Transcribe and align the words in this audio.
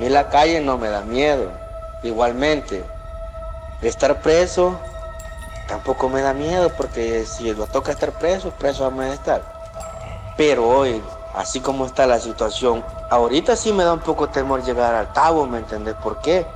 mí 0.00 0.08
la 0.08 0.30
calle 0.30 0.60
no 0.60 0.78
me 0.78 0.88
da 0.88 1.02
miedo. 1.02 1.50
Igualmente, 2.02 2.82
estar 3.82 4.20
preso 4.22 4.78
tampoco 5.68 6.08
me 6.08 6.22
da 6.22 6.32
miedo 6.32 6.70
porque 6.76 7.24
si 7.26 7.52
lo 7.52 7.66
toca 7.66 7.92
estar 7.92 8.10
preso, 8.12 8.50
preso 8.50 8.84
vamos 8.84 9.04
a 9.04 9.12
estar. 9.12 9.42
Pero 10.38 10.66
hoy, 10.66 11.02
así 11.34 11.60
como 11.60 11.84
está 11.84 12.06
la 12.06 12.18
situación, 12.18 12.82
ahorita 13.10 13.54
sí 13.56 13.72
me 13.72 13.84
da 13.84 13.92
un 13.92 14.00
poco 14.00 14.28
temor 14.30 14.64
llegar 14.64 14.94
al 14.94 15.12
cabo, 15.12 15.46
¿me 15.46 15.58
entendés 15.58 15.94
por 15.96 16.20
qué? 16.22 16.46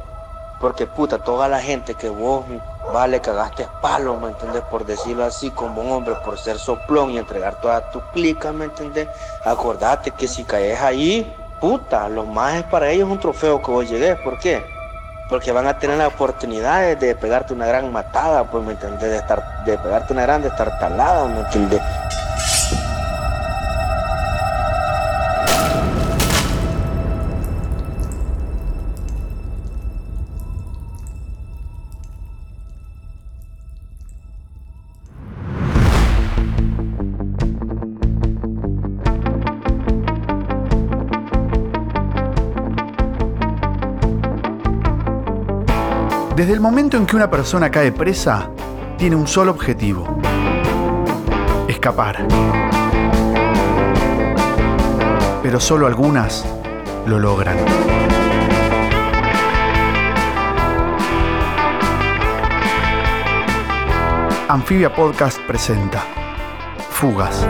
Porque 0.59 0.87
puta, 0.87 1.19
toda 1.19 1.47
la 1.47 1.61
gente 1.61 1.95
que 1.95 2.09
vos, 2.09 2.45
vale, 2.93 3.21
cagaste 3.21 3.69
palo, 3.83 4.17
¿me 4.17 4.29
entendés? 4.29 4.63
Por 4.63 4.87
decirlo 4.87 5.25
así, 5.25 5.51
como 5.51 5.83
un 5.83 5.93
hombre, 5.93 6.15
por 6.25 6.39
ser 6.39 6.59
soplón 6.59 7.11
y 7.11 7.19
entregar 7.19 7.61
toda 7.61 7.91
tu 7.91 8.01
clica, 8.13 8.53
¿me 8.53 8.65
entendés? 8.65 9.09
Acordate 9.45 10.13
que 10.13 10.27
si 10.27 10.45
caes 10.45 10.81
ahí, 10.81 11.31
puta, 11.65 12.11
lo 12.11 12.27
más 12.27 12.57
es 12.57 12.65
para 12.65 12.91
ellos 12.91 13.09
un 13.09 13.19
trofeo 13.19 13.63
que 13.63 13.71
vos 13.71 13.89
llegues, 13.89 14.19
¿por 14.19 14.39
qué? 14.39 14.63
Porque 15.31 15.51
van 15.51 15.67
a 15.67 15.79
tener 15.79 15.97
la 15.97 16.09
oportunidad 16.09 16.95
de 16.95 17.15
pegarte 17.15 17.55
una 17.55 17.65
gran 17.65 17.91
matada, 17.91 18.45
pues, 18.45 18.63
¿me 18.63 18.73
entendés? 18.73 19.11
De, 19.11 19.17
estar, 19.17 19.65
de 19.65 19.79
pegarte 19.79 20.13
una 20.13 20.25
gran 20.25 20.43
de 20.43 20.49
estar 20.49 20.79
talada, 20.79 21.27
¿me 21.27 21.41
entendés? 21.41 21.81
Desde 46.37 46.53
el 46.53 46.59
momento 46.59 46.97
en 46.97 47.07
que 47.07 47.15
una 47.15 47.31
persona 47.31 47.71
cae 47.71 47.93
presa, 47.93 48.51
tiene 48.99 49.15
un 49.15 49.29
solo 49.29 49.53
objetivo. 49.53 50.19
Escapar. 51.69 52.27
Pero 55.45 55.61
solo 55.61 55.87
algunas 55.87 56.45
lo 57.07 57.21
logran. 57.21 57.57
Anfibia 64.49 64.93
Podcast 64.93 65.39
presenta 65.47 66.03
Fugas. 66.91 67.47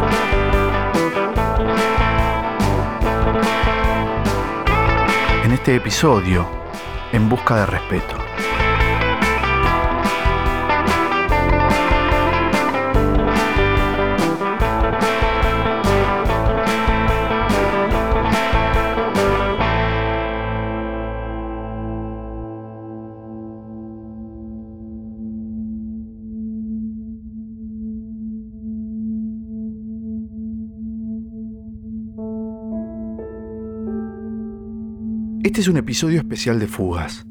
En 5.42 5.52
este 5.52 5.76
episodio, 5.76 6.46
En 7.12 7.30
busca 7.30 7.56
de 7.56 7.66
respeto. 7.66 8.23
Este 35.54 35.60
es 35.60 35.68
un 35.68 35.76
episodio 35.76 36.18
especial 36.18 36.58
de 36.58 36.66
Fugas. 36.66 37.24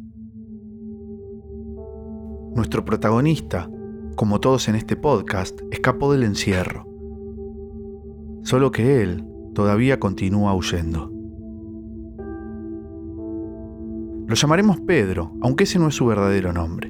Nuestro 2.56 2.86
protagonista, 2.86 3.70
como 4.16 4.40
todos 4.40 4.70
en 4.70 4.76
este 4.76 4.96
podcast, 4.96 5.60
escapó 5.72 6.10
del 6.14 6.24
encierro. 6.24 6.88
Solo 8.44 8.72
que 8.72 9.02
él 9.02 9.26
todavía 9.54 10.00
continúa 10.00 10.56
huyendo. 10.56 11.12
Lo 14.26 14.36
llamaremos 14.36 14.80
Pedro, 14.80 15.34
aunque 15.42 15.66
ese 15.66 15.78
no 15.78 15.90
es 15.90 15.96
su 15.96 16.06
verdadero 16.06 16.54
nombre. 16.54 16.90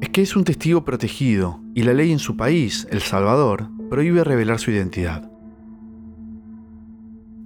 Es 0.00 0.08
que 0.08 0.20
es 0.20 0.34
un 0.34 0.42
testigo 0.42 0.84
protegido 0.84 1.60
y 1.76 1.82
la 1.82 1.94
ley 1.94 2.10
en 2.10 2.18
su 2.18 2.36
país, 2.36 2.88
El 2.90 3.02
Salvador, 3.02 3.68
prohíbe 3.88 4.24
revelar 4.24 4.58
su 4.58 4.72
identidad. 4.72 5.30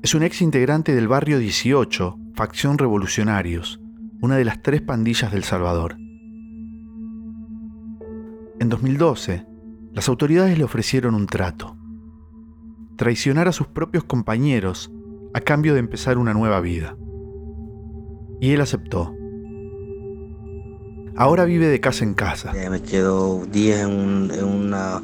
Es 0.03 0.15
un 0.15 0.23
ex 0.23 0.41
integrante 0.41 0.95
del 0.95 1.07
barrio 1.07 1.39
18, 1.39 2.17
facción 2.41 2.79
Revolucionarios, 2.79 3.83
una 4.23 4.39
de 4.39 4.47
las 4.47 4.63
tres 4.63 4.81
pandillas 4.81 5.31
del 5.31 5.45
Salvador. 5.45 5.99
En 8.59 8.71
2012, 8.71 9.47
las 9.93 10.09
autoridades 10.09 10.57
le 10.57 10.65
ofrecieron 10.65 11.15
un 11.15 11.27
trato. 11.27 11.77
Traicionar 12.97 13.47
a 13.47 13.53
sus 13.53 13.67
propios 13.67 14.05
compañeros 14.05 14.91
a 15.35 15.43
cambio 15.43 15.75
de 15.75 15.81
empezar 15.81 16.17
una 16.17 16.33
nueva 16.33 16.63
vida. 16.63 16.97
Y 18.41 18.53
él 18.53 18.63
aceptó. 18.63 19.15
Ahora 21.17 21.45
vive 21.45 21.67
de 21.67 21.79
casa 21.79 22.05
en 22.05 22.15
casa. 22.15 22.55
me 22.71 22.81
quedo 22.81 23.45
días 23.53 23.81
en, 23.81 24.43
una 24.43 25.03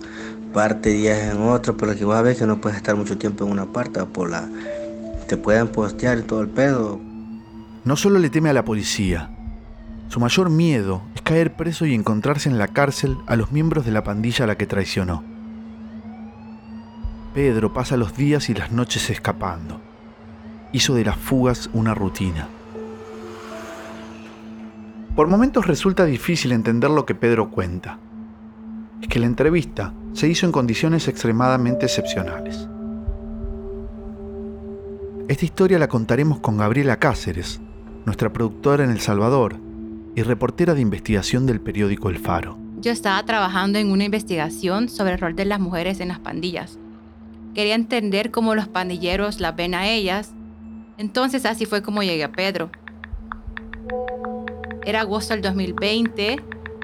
parte, 0.55 0.89
días 0.89 1.35
en 1.35 1.43
otra, 1.43 1.75
pero 1.75 1.95
que 1.95 2.07
vas 2.07 2.21
a 2.21 2.23
ver 2.23 2.35
que 2.35 2.47
no 2.47 2.63
puedes 2.63 2.79
estar 2.79 2.97
mucho 2.97 3.19
tiempo 3.19 3.45
en 3.45 3.51
una 3.51 3.71
parte, 3.75 4.03
por 4.07 4.31
la 4.31 4.49
te 5.29 5.37
pueden 5.37 5.69
postear 5.69 6.19
y 6.19 6.23
todo 6.23 6.41
el 6.41 6.49
pedo. 6.49 6.99
No 7.87 7.95
solo 7.95 8.19
le 8.19 8.31
teme 8.31 8.51
a 8.51 8.53
la 8.53 8.65
policía, 8.65 9.31
su 10.09 10.19
mayor 10.19 10.51
miedo 10.51 11.03
es 11.15 11.23
caer 11.23 11.55
preso 11.55 11.87
y 11.87 11.95
encontrarse 11.95 12.49
en 12.49 12.59
la 12.59 12.67
cárcel 12.67 13.17
a 13.29 13.37
los 13.37 13.53
miembros 13.53 13.85
de 13.85 13.93
la 13.93 14.03
pandilla 14.03 14.43
a 14.43 14.49
la 14.49 14.57
que 14.57 14.67
traicionó. 14.67 15.23
Pedro 17.33 17.73
pasa 17.73 17.97
los 17.97 18.17
días 18.17 18.51
y 18.51 18.55
las 18.55 18.73
noches 18.73 19.09
escapando. 19.09 19.81
Hizo 20.73 20.97
de 20.97 21.05
las 21.05 21.17
fugas 21.17 21.71
una 21.75 21.95
rutina. 21.95 22.49
Por 25.15 25.29
momentos 25.29 25.69
resulta 25.69 26.07
difícil 26.07 26.51
entender 26.51 26.91
lo 26.91 27.07
que 27.07 27.15
Pedro 27.15 27.53
cuenta. 27.53 28.01
Es 29.01 29.07
que 29.07 29.21
la 29.21 29.27
entrevista 29.27 29.95
se 30.13 30.27
hizo 30.27 30.45
en 30.45 30.51
condiciones 30.51 31.07
extremadamente 31.07 31.87
excepcionales. 31.87 32.69
Esta 35.29 35.45
historia 35.45 35.79
la 35.79 35.89
contaremos 35.89 36.41
con 36.41 36.57
Gabriela 36.57 36.99
Cáceres, 36.99 37.61
nuestra 38.07 38.33
productora 38.33 38.85
en 38.85 38.91
El 38.91 39.01
Salvador 39.01 39.57
y 40.15 40.23
reportera 40.23 40.75
de 40.75 40.81
investigación 40.81 41.45
del 41.45 41.61
periódico 41.61 42.09
El 42.09 42.19
Faro. 42.19 42.57
Yo 42.81 42.93
estaba 42.93 43.23
trabajando 43.25 43.81
en 43.81 43.91
una 43.91 44.05
investigación 44.05 44.89
sobre 44.89 45.15
el 45.15 45.19
rol 45.19 45.35
de 45.35 45.45
las 45.45 45.59
mujeres 45.59 45.99
en 45.99 46.09
las 46.09 46.21
pandillas. 46.21 46.79
Quería 47.53 47.75
entender 47.75 48.31
cómo 48.31 48.55
los 48.55 48.69
pandilleros 48.69 49.41
las 49.41 49.57
ven 49.57 49.75
a 49.75 49.89
ellas. 49.89 50.33
Entonces 50.99 51.45
así 51.45 51.67
fue 51.67 51.83
como 51.83 52.03
llegué 52.03 52.23
a 52.23 52.31
Pedro. 52.31 52.71
Era 54.85 55.01
agosto 55.01 55.35
del 55.35 55.43
2020, 55.43 56.37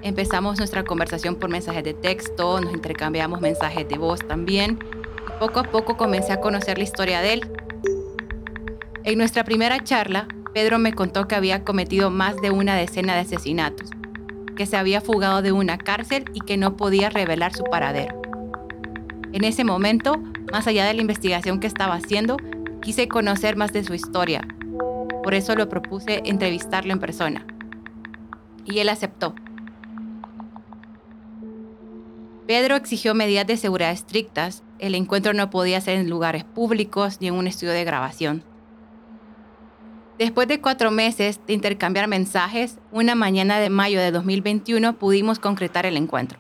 empezamos 0.02 0.58
nuestra 0.58 0.82
conversación 0.82 1.36
por 1.36 1.50
mensajes 1.50 1.84
de 1.84 1.94
texto, 1.94 2.60
nos 2.60 2.74
intercambiamos 2.74 3.40
mensajes 3.40 3.88
de 3.88 3.96
voz 3.96 4.26
también. 4.26 4.80
Y 5.28 5.38
poco 5.38 5.60
a 5.60 5.62
poco 5.62 5.96
comencé 5.96 6.32
a 6.32 6.40
conocer 6.40 6.78
la 6.78 6.84
historia 6.84 7.20
de 7.20 7.34
él. 7.34 7.50
En 9.04 9.18
nuestra 9.18 9.44
primera 9.44 9.82
charla, 9.84 10.26
Pedro 10.54 10.78
me 10.78 10.92
contó 10.92 11.26
que 11.26 11.34
había 11.34 11.64
cometido 11.64 12.10
más 12.10 12.36
de 12.42 12.50
una 12.50 12.76
decena 12.76 13.14
de 13.14 13.20
asesinatos, 13.20 13.90
que 14.54 14.66
se 14.66 14.76
había 14.76 15.00
fugado 15.00 15.40
de 15.40 15.52
una 15.52 15.78
cárcel 15.78 16.24
y 16.34 16.40
que 16.40 16.58
no 16.58 16.76
podía 16.76 17.08
revelar 17.08 17.54
su 17.54 17.64
paradero. 17.64 18.20
En 19.32 19.44
ese 19.44 19.64
momento, 19.64 20.18
más 20.52 20.66
allá 20.66 20.84
de 20.84 20.92
la 20.92 21.00
investigación 21.00 21.58
que 21.58 21.66
estaba 21.66 21.94
haciendo, 21.94 22.36
quise 22.82 23.08
conocer 23.08 23.56
más 23.56 23.72
de 23.72 23.82
su 23.82 23.94
historia. 23.94 24.46
Por 25.22 25.32
eso 25.32 25.54
lo 25.54 25.70
propuse 25.70 26.20
entrevistarlo 26.26 26.92
en 26.92 27.00
persona. 27.00 27.46
Y 28.66 28.80
él 28.80 28.90
aceptó. 28.90 29.34
Pedro 32.46 32.76
exigió 32.76 33.14
medidas 33.14 33.46
de 33.46 33.56
seguridad 33.56 33.92
estrictas. 33.92 34.62
El 34.78 34.94
encuentro 34.94 35.32
no 35.32 35.48
podía 35.48 35.80
ser 35.80 35.98
en 35.98 36.10
lugares 36.10 36.44
públicos 36.44 37.18
ni 37.20 37.28
en 37.28 37.34
un 37.34 37.46
estudio 37.46 37.72
de 37.72 37.84
grabación. 37.84 38.51
Después 40.18 40.46
de 40.46 40.60
cuatro 40.60 40.90
meses 40.90 41.40
de 41.46 41.54
intercambiar 41.54 42.06
mensajes, 42.06 42.78
una 42.92 43.14
mañana 43.14 43.58
de 43.58 43.70
mayo 43.70 43.98
de 43.98 44.10
2021 44.12 44.98
pudimos 44.98 45.38
concretar 45.38 45.86
el 45.86 45.96
encuentro. 45.96 46.38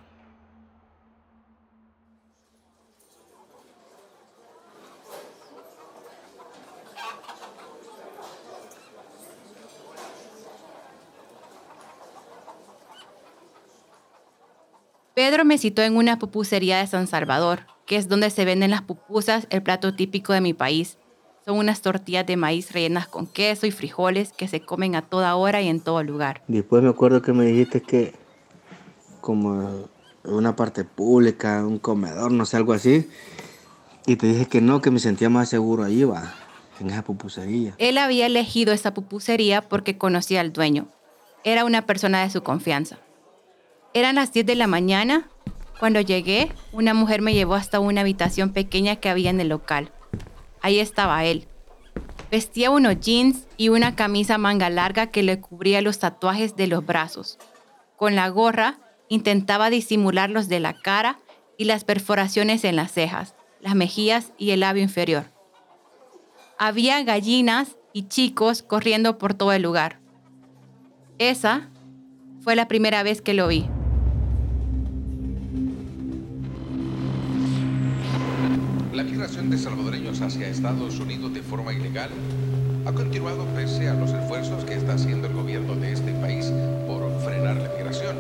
Pedro 15.14 15.44
me 15.44 15.58
citó 15.58 15.82
en 15.82 15.96
una 15.96 16.18
pupusería 16.18 16.78
de 16.78 16.86
San 16.86 17.06
Salvador, 17.06 17.66
que 17.86 17.96
es 17.96 18.08
donde 18.08 18.30
se 18.30 18.44
venden 18.44 18.70
las 18.70 18.82
pupusas, 18.82 19.46
el 19.50 19.62
plato 19.62 19.94
típico 19.94 20.32
de 20.32 20.40
mi 20.40 20.54
país, 20.54 20.98
Son 21.44 21.58
unas 21.58 21.82
tortillas 21.82 22.26
de 22.26 22.36
maíz 22.36 22.72
rellenas 22.72 23.08
con 23.08 23.26
queso 23.26 23.66
y 23.66 23.72
frijoles 23.72 24.32
que 24.32 24.46
se 24.46 24.60
comen 24.60 24.94
a 24.94 25.02
toda 25.02 25.34
hora 25.34 25.60
y 25.60 25.68
en 25.68 25.80
todo 25.80 26.02
lugar. 26.02 26.42
Después 26.46 26.82
me 26.82 26.88
acuerdo 26.88 27.20
que 27.20 27.32
me 27.32 27.44
dijiste 27.44 27.82
que 27.82 28.14
como 29.20 29.88
una 30.24 30.54
parte 30.54 30.84
pública, 30.84 31.64
un 31.66 31.78
comedor, 31.78 32.30
no 32.32 32.46
sé, 32.46 32.56
algo 32.56 32.72
así. 32.72 33.08
Y 34.06 34.16
te 34.16 34.26
dije 34.26 34.46
que 34.46 34.60
no, 34.60 34.80
que 34.80 34.90
me 34.90 34.98
sentía 34.98 35.30
más 35.30 35.48
seguro 35.48 35.84
ahí, 35.84 36.04
va, 36.04 36.34
en 36.80 36.90
esa 36.90 37.02
pupusería. 37.02 37.74
Él 37.78 37.98
había 37.98 38.26
elegido 38.26 38.72
esa 38.72 38.94
pupusería 38.94 39.62
porque 39.68 39.98
conocía 39.98 40.40
al 40.40 40.52
dueño. 40.52 40.88
Era 41.44 41.64
una 41.64 41.86
persona 41.86 42.22
de 42.22 42.30
su 42.30 42.42
confianza. 42.42 42.98
Eran 43.94 44.14
las 44.16 44.32
10 44.32 44.46
de 44.46 44.54
la 44.54 44.66
mañana. 44.66 45.28
Cuando 45.80 46.00
llegué, 46.00 46.52
una 46.72 46.94
mujer 46.94 47.20
me 47.22 47.34
llevó 47.34 47.54
hasta 47.54 47.80
una 47.80 48.02
habitación 48.02 48.52
pequeña 48.52 48.96
que 48.96 49.08
había 49.08 49.30
en 49.30 49.40
el 49.40 49.48
local. 49.48 49.90
Ahí 50.62 50.78
estaba 50.78 51.24
él. 51.24 51.46
Vestía 52.30 52.70
unos 52.70 52.98
jeans 53.00 53.46
y 53.58 53.68
una 53.68 53.94
camisa 53.94 54.38
manga 54.38 54.70
larga 54.70 55.08
que 55.08 55.22
le 55.22 55.40
cubría 55.40 55.82
los 55.82 55.98
tatuajes 55.98 56.56
de 56.56 56.66
los 56.66 56.86
brazos. 56.86 57.38
Con 57.96 58.14
la 58.14 58.28
gorra 58.30 58.78
intentaba 59.08 59.68
disimular 59.68 60.30
los 60.30 60.48
de 60.48 60.60
la 60.60 60.72
cara 60.72 61.18
y 61.58 61.64
las 61.64 61.84
perforaciones 61.84 62.64
en 62.64 62.76
las 62.76 62.92
cejas, 62.92 63.34
las 63.60 63.74
mejillas 63.74 64.32
y 64.38 64.52
el 64.52 64.60
labio 64.60 64.82
inferior. 64.82 65.26
Había 66.58 67.02
gallinas 67.02 67.76
y 67.92 68.04
chicos 68.04 68.62
corriendo 68.62 69.18
por 69.18 69.34
todo 69.34 69.52
el 69.52 69.62
lugar. 69.62 70.00
Esa 71.18 71.68
fue 72.40 72.56
la 72.56 72.68
primera 72.68 73.02
vez 73.02 73.20
que 73.20 73.34
lo 73.34 73.48
vi. 73.48 73.68
La 79.02 79.10
migración 79.10 79.50
de 79.50 79.58
salvadoreños 79.58 80.20
hacia 80.20 80.46
Estados 80.46 81.00
Unidos 81.00 81.34
de 81.34 81.42
forma 81.42 81.72
ilegal 81.72 82.08
ha 82.86 82.92
continuado 82.92 83.44
pese 83.46 83.88
a 83.88 83.94
los 83.94 84.12
esfuerzos 84.12 84.64
que 84.64 84.74
está 84.74 84.94
haciendo 84.94 85.26
el 85.26 85.34
gobierno 85.34 85.74
de 85.74 85.92
este 85.92 86.12
país 86.20 86.52
por 86.86 87.10
frenar 87.22 87.56
la 87.56 87.68
migración. 87.76 88.14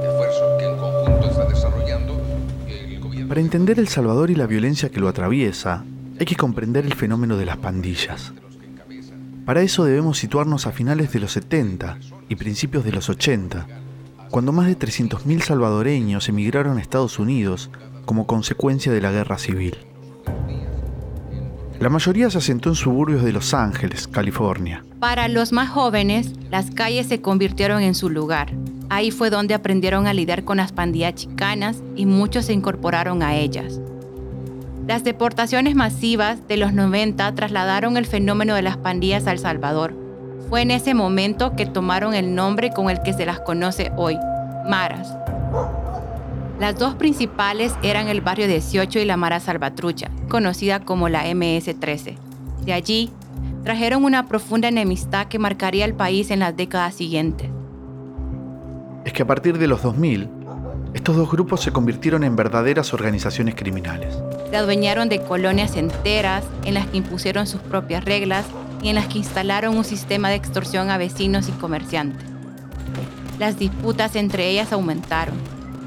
Esfuerzo 0.00 0.58
que 0.60 0.64
en 0.66 0.76
conjunto 0.76 1.28
está 1.28 1.44
desarrollando 1.46 2.22
el 2.68 3.00
gobierno. 3.00 3.28
Para 3.30 3.40
entender 3.40 3.80
El 3.80 3.88
Salvador 3.88 4.30
y 4.30 4.36
la 4.36 4.46
violencia 4.46 4.90
que 4.90 5.00
lo 5.00 5.08
atraviesa, 5.08 5.84
hay 6.20 6.24
que 6.24 6.36
comprender 6.36 6.86
el 6.86 6.94
fenómeno 6.94 7.36
de 7.36 7.46
las 7.46 7.56
pandillas. 7.56 8.32
Para 9.44 9.62
eso 9.62 9.84
debemos 9.84 10.18
situarnos 10.18 10.68
a 10.68 10.70
finales 10.70 11.10
de 11.10 11.18
los 11.18 11.32
70 11.32 11.98
y 12.28 12.36
principios 12.36 12.84
de 12.84 12.92
los 12.92 13.08
80, 13.08 13.66
cuando 14.30 14.52
más 14.52 14.68
de 14.68 14.78
300.000 14.78 15.40
salvadoreños 15.40 16.28
emigraron 16.28 16.78
a 16.78 16.80
Estados 16.80 17.18
Unidos 17.18 17.72
como 18.04 18.28
consecuencia 18.28 18.92
de 18.92 19.00
la 19.00 19.10
guerra 19.10 19.36
civil. 19.36 19.78
La 21.82 21.88
mayoría 21.88 22.30
se 22.30 22.38
asentó 22.38 22.68
en 22.68 22.76
suburbios 22.76 23.24
de 23.24 23.32
Los 23.32 23.52
Ángeles, 23.52 24.06
California. 24.06 24.84
Para 25.00 25.26
los 25.26 25.50
más 25.50 25.68
jóvenes, 25.68 26.30
las 26.48 26.70
calles 26.70 27.08
se 27.08 27.20
convirtieron 27.20 27.82
en 27.82 27.96
su 27.96 28.08
lugar. 28.08 28.52
Ahí 28.88 29.10
fue 29.10 29.30
donde 29.30 29.54
aprendieron 29.54 30.06
a 30.06 30.14
lidiar 30.14 30.44
con 30.44 30.58
las 30.58 30.70
pandillas 30.70 31.16
chicanas 31.16 31.82
y 31.96 32.06
muchos 32.06 32.44
se 32.44 32.52
incorporaron 32.52 33.24
a 33.24 33.34
ellas. 33.34 33.80
Las 34.86 35.02
deportaciones 35.02 35.74
masivas 35.74 36.46
de 36.46 36.56
los 36.56 36.72
90 36.72 37.34
trasladaron 37.34 37.96
el 37.96 38.06
fenómeno 38.06 38.54
de 38.54 38.62
las 38.62 38.76
pandillas 38.76 39.26
a 39.26 39.32
El 39.32 39.40
Salvador. 39.40 39.92
Fue 40.48 40.62
en 40.62 40.70
ese 40.70 40.94
momento 40.94 41.56
que 41.56 41.66
tomaron 41.66 42.14
el 42.14 42.36
nombre 42.36 42.70
con 42.72 42.90
el 42.90 43.02
que 43.02 43.12
se 43.12 43.26
las 43.26 43.40
conoce 43.40 43.90
hoy, 43.96 44.16
Maras. 44.68 45.16
Las 46.62 46.78
dos 46.78 46.94
principales 46.94 47.74
eran 47.82 48.06
el 48.06 48.20
barrio 48.20 48.46
18 48.46 49.00
y 49.00 49.04
la 49.04 49.16
Mara 49.16 49.40
Salvatrucha, 49.40 50.12
conocida 50.28 50.78
como 50.78 51.08
la 51.08 51.26
MS-13. 51.26 52.14
De 52.64 52.72
allí, 52.72 53.10
trajeron 53.64 54.04
una 54.04 54.28
profunda 54.28 54.68
enemistad 54.68 55.26
que 55.26 55.40
marcaría 55.40 55.84
el 55.84 55.94
país 55.94 56.30
en 56.30 56.38
las 56.38 56.56
décadas 56.56 56.94
siguientes. 56.94 57.50
Es 59.04 59.12
que 59.12 59.24
a 59.24 59.26
partir 59.26 59.58
de 59.58 59.66
los 59.66 59.82
2000, 59.82 60.28
estos 60.94 61.16
dos 61.16 61.32
grupos 61.32 61.62
se 61.62 61.72
convirtieron 61.72 62.22
en 62.22 62.36
verdaderas 62.36 62.94
organizaciones 62.94 63.56
criminales. 63.56 64.16
Se 64.48 64.56
adueñaron 64.56 65.08
de 65.08 65.20
colonias 65.20 65.76
enteras 65.76 66.44
en 66.64 66.74
las 66.74 66.86
que 66.86 66.98
impusieron 66.98 67.48
sus 67.48 67.60
propias 67.60 68.04
reglas 68.04 68.46
y 68.80 68.88
en 68.90 68.94
las 68.94 69.08
que 69.08 69.18
instalaron 69.18 69.76
un 69.76 69.82
sistema 69.82 70.28
de 70.28 70.36
extorsión 70.36 70.90
a 70.90 70.96
vecinos 70.96 71.48
y 71.48 71.52
comerciantes. 71.60 72.24
Las 73.40 73.58
disputas 73.58 74.14
entre 74.14 74.48
ellas 74.48 74.72
aumentaron 74.72 75.34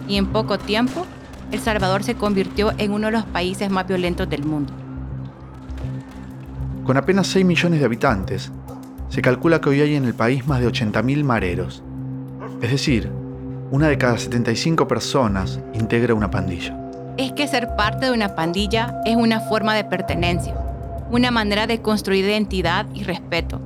y 0.07 0.17
en 0.17 0.27
poco 0.27 0.57
tiempo 0.57 1.05
El 1.51 1.59
Salvador 1.59 2.03
se 2.03 2.15
convirtió 2.15 2.71
en 2.77 2.91
uno 2.91 3.07
de 3.07 3.13
los 3.13 3.25
países 3.25 3.69
más 3.69 3.87
violentos 3.87 4.29
del 4.29 4.43
mundo. 4.43 4.73
Con 6.83 6.97
apenas 6.97 7.27
6 7.27 7.45
millones 7.45 7.79
de 7.79 7.85
habitantes, 7.85 8.51
se 9.09 9.21
calcula 9.21 9.61
que 9.61 9.69
hoy 9.69 9.81
hay 9.81 9.95
en 9.95 10.05
el 10.05 10.13
país 10.13 10.45
más 10.47 10.59
de 10.59 10.67
80.000 10.67 11.23
mareros. 11.23 11.83
Es 12.61 12.71
decir, 12.71 13.09
una 13.71 13.87
de 13.87 13.97
cada 13.97 14.17
75 14.17 14.87
personas 14.87 15.59
integra 15.73 16.13
una 16.13 16.29
pandilla. 16.29 16.77
Es 17.17 17.31
que 17.31 17.47
ser 17.47 17.75
parte 17.75 18.07
de 18.07 18.11
una 18.11 18.35
pandilla 18.35 19.01
es 19.05 19.15
una 19.15 19.39
forma 19.39 19.73
de 19.73 19.83
pertenencia, 19.83 20.55
una 21.11 21.31
manera 21.31 21.65
de 21.65 21.81
construir 21.81 22.25
identidad 22.25 22.85
y 22.93 23.03
respeto. 23.03 23.61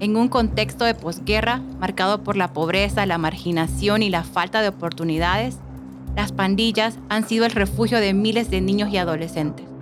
En 0.00 0.16
un 0.16 0.28
contexto 0.28 0.84
de 0.84 0.94
posguerra 0.94 1.62
marcado 1.78 2.22
por 2.22 2.36
la 2.36 2.52
pobreza, 2.52 3.06
la 3.06 3.18
marginación 3.18 4.02
y 4.02 4.10
la 4.10 4.24
falta 4.24 4.60
de 4.60 4.68
oportunidades, 4.68 5.58
las 6.16 6.32
pandillas 6.32 6.98
han 7.08 7.26
sido 7.26 7.44
el 7.44 7.52
refugio 7.52 7.98
de 8.00 8.14
miles 8.14 8.50
de 8.50 8.60
niños 8.60 8.90
y 8.90 8.98
adolescentes. 8.98 9.73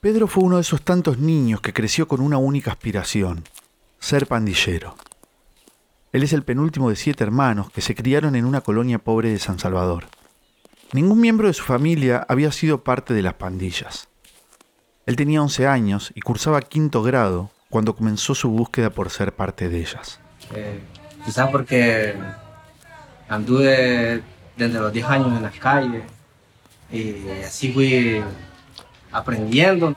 Pedro 0.00 0.26
fue 0.26 0.44
uno 0.44 0.56
de 0.56 0.62
esos 0.62 0.80
tantos 0.80 1.18
niños 1.18 1.60
que 1.60 1.74
creció 1.74 2.08
con 2.08 2.22
una 2.22 2.38
única 2.38 2.70
aspiración, 2.70 3.44
ser 3.98 4.26
pandillero. 4.26 4.96
Él 6.12 6.22
es 6.22 6.32
el 6.32 6.42
penúltimo 6.42 6.88
de 6.88 6.96
siete 6.96 7.22
hermanos 7.22 7.70
que 7.70 7.82
se 7.82 7.94
criaron 7.94 8.34
en 8.34 8.46
una 8.46 8.62
colonia 8.62 8.98
pobre 8.98 9.28
de 9.28 9.38
San 9.38 9.58
Salvador. 9.58 10.06
Ningún 10.94 11.20
miembro 11.20 11.48
de 11.48 11.52
su 11.52 11.64
familia 11.64 12.24
había 12.30 12.50
sido 12.50 12.82
parte 12.82 13.12
de 13.12 13.20
las 13.20 13.34
pandillas. 13.34 14.08
Él 15.04 15.16
tenía 15.16 15.42
11 15.42 15.66
años 15.66 16.12
y 16.14 16.22
cursaba 16.22 16.62
quinto 16.62 17.02
grado 17.02 17.50
cuando 17.68 17.94
comenzó 17.94 18.34
su 18.34 18.48
búsqueda 18.48 18.88
por 18.88 19.10
ser 19.10 19.34
parte 19.34 19.68
de 19.68 19.80
ellas. 19.80 20.18
Eh, 20.54 20.80
quizás 21.26 21.50
porque 21.50 22.14
anduve 23.28 24.22
desde 24.56 24.80
los 24.80 24.92
10 24.94 25.06
años 25.06 25.36
en 25.36 25.42
las 25.42 25.58
calles 25.58 26.04
y 26.90 27.28
así 27.44 27.70
fui 27.70 28.22
aprendiendo. 29.12 29.96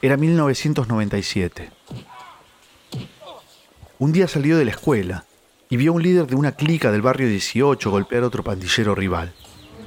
Era 0.00 0.16
1997. 0.16 1.70
Un 3.98 4.12
día 4.12 4.26
salió 4.26 4.58
de 4.58 4.64
la 4.64 4.72
escuela 4.72 5.24
y 5.68 5.76
vio 5.76 5.92
a 5.92 5.94
un 5.94 6.02
líder 6.02 6.26
de 6.26 6.34
una 6.34 6.52
clica 6.52 6.90
del 6.90 7.02
barrio 7.02 7.28
18 7.28 7.90
golpear 7.90 8.24
a 8.24 8.26
otro 8.26 8.42
pandillero 8.42 8.94
rival. 8.94 9.32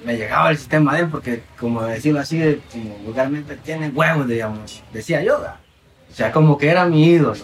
Me 0.05 0.15
llegaba 0.15 0.51
el 0.51 0.57
sistema 0.57 0.95
de 0.95 1.01
él 1.01 1.09
porque, 1.09 1.43
como 1.59 1.83
decirlo 1.83 2.19
así, 2.19 2.61
como 2.71 2.95
vulgarmente 2.99 3.57
tiene 3.57 3.89
huevos, 3.89 4.27
digamos, 4.27 4.83
decía 4.93 5.21
yoga. 5.23 5.59
O 6.09 6.13
sea, 6.13 6.31
como 6.31 6.57
que 6.57 6.69
era 6.69 6.85
mi 6.85 7.05
ídolo. 7.05 7.35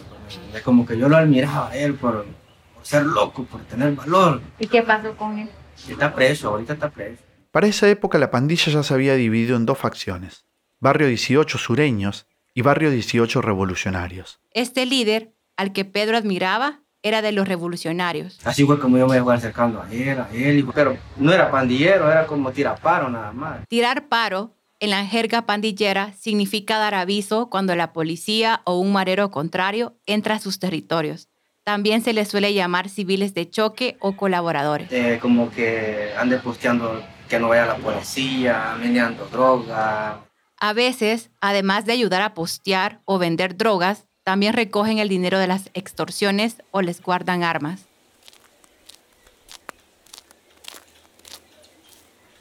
Como 0.63 0.85
que 0.85 0.97
yo 0.97 1.09
lo 1.09 1.17
admiraba 1.17 1.69
a 1.69 1.75
él 1.75 1.95
por, 1.95 2.25
por 2.73 2.85
ser 2.85 3.05
loco, 3.05 3.43
por 3.43 3.61
tener 3.61 3.93
valor. 3.93 4.41
¿Y 4.59 4.67
qué 4.67 4.81
pasó 4.81 5.15
con 5.17 5.37
él? 5.39 5.49
Está 5.89 6.13
preso, 6.13 6.49
ahorita 6.49 6.73
está 6.73 6.89
preso. 6.89 7.21
Para 7.51 7.67
esa 7.67 7.89
época 7.89 8.17
la 8.17 8.31
pandilla 8.31 8.71
ya 8.71 8.81
se 8.81 8.93
había 8.93 9.15
dividido 9.15 9.57
en 9.57 9.65
dos 9.65 9.77
facciones, 9.77 10.45
Barrio 10.83 11.05
18 11.09 11.59
sureños 11.59 12.25
y 12.55 12.63
Barrio 12.63 12.89
18 12.89 13.39
revolucionarios. 13.43 14.39
Este 14.51 14.87
líder, 14.87 15.31
al 15.55 15.73
que 15.73 15.85
Pedro 15.85 16.17
admiraba, 16.17 16.79
era 17.03 17.21
de 17.21 17.31
los 17.31 17.47
revolucionarios. 17.47 18.39
Así 18.43 18.65
fue 18.65 18.79
como 18.79 18.97
yo 18.97 19.07
me 19.07 19.21
fui 19.21 19.31
acercando 19.31 19.79
a 19.79 19.93
él, 19.93 20.19
a 20.19 20.27
él. 20.33 20.67
Pero 20.73 20.97
no 21.17 21.31
era 21.31 21.51
pandillero, 21.51 22.11
era 22.11 22.25
como 22.25 22.51
tiraparo 22.51 23.11
nada 23.11 23.31
más. 23.31 23.59
Tirar 23.67 24.07
paro, 24.07 24.55
en 24.79 24.89
la 24.89 25.05
jerga 25.05 25.43
pandillera, 25.43 26.13
significa 26.13 26.79
dar 26.79 26.95
aviso 26.95 27.51
cuando 27.51 27.75
la 27.75 27.93
policía 27.93 28.61
o 28.65 28.79
un 28.79 28.91
marero 28.91 29.29
contrario 29.29 29.97
entra 30.07 30.35
a 30.35 30.39
sus 30.39 30.57
territorios. 30.57 31.29
También 31.63 32.01
se 32.01 32.13
les 32.13 32.27
suele 32.27 32.55
llamar 32.55 32.89
civiles 32.89 33.35
de 33.35 33.47
choque 33.47 33.97
o 33.99 34.17
colaboradores. 34.17 34.91
Eh, 34.91 35.19
como 35.21 35.51
que 35.51 36.11
ande 36.17 36.39
posteando 36.39 37.03
que 37.29 37.39
no 37.39 37.49
vaya 37.49 37.67
la 37.67 37.75
policía, 37.75 38.75
meneando 38.79 39.27
droga. 39.27 40.21
A 40.63 40.73
veces, 40.73 41.31
además 41.41 41.85
de 41.87 41.93
ayudar 41.93 42.21
a 42.21 42.35
postear 42.35 43.01
o 43.05 43.17
vender 43.17 43.57
drogas, 43.57 44.05
también 44.23 44.53
recogen 44.53 44.99
el 44.99 45.09
dinero 45.09 45.39
de 45.39 45.47
las 45.47 45.71
extorsiones 45.73 46.57
o 46.69 46.83
les 46.83 47.01
guardan 47.01 47.41
armas. 47.41 47.85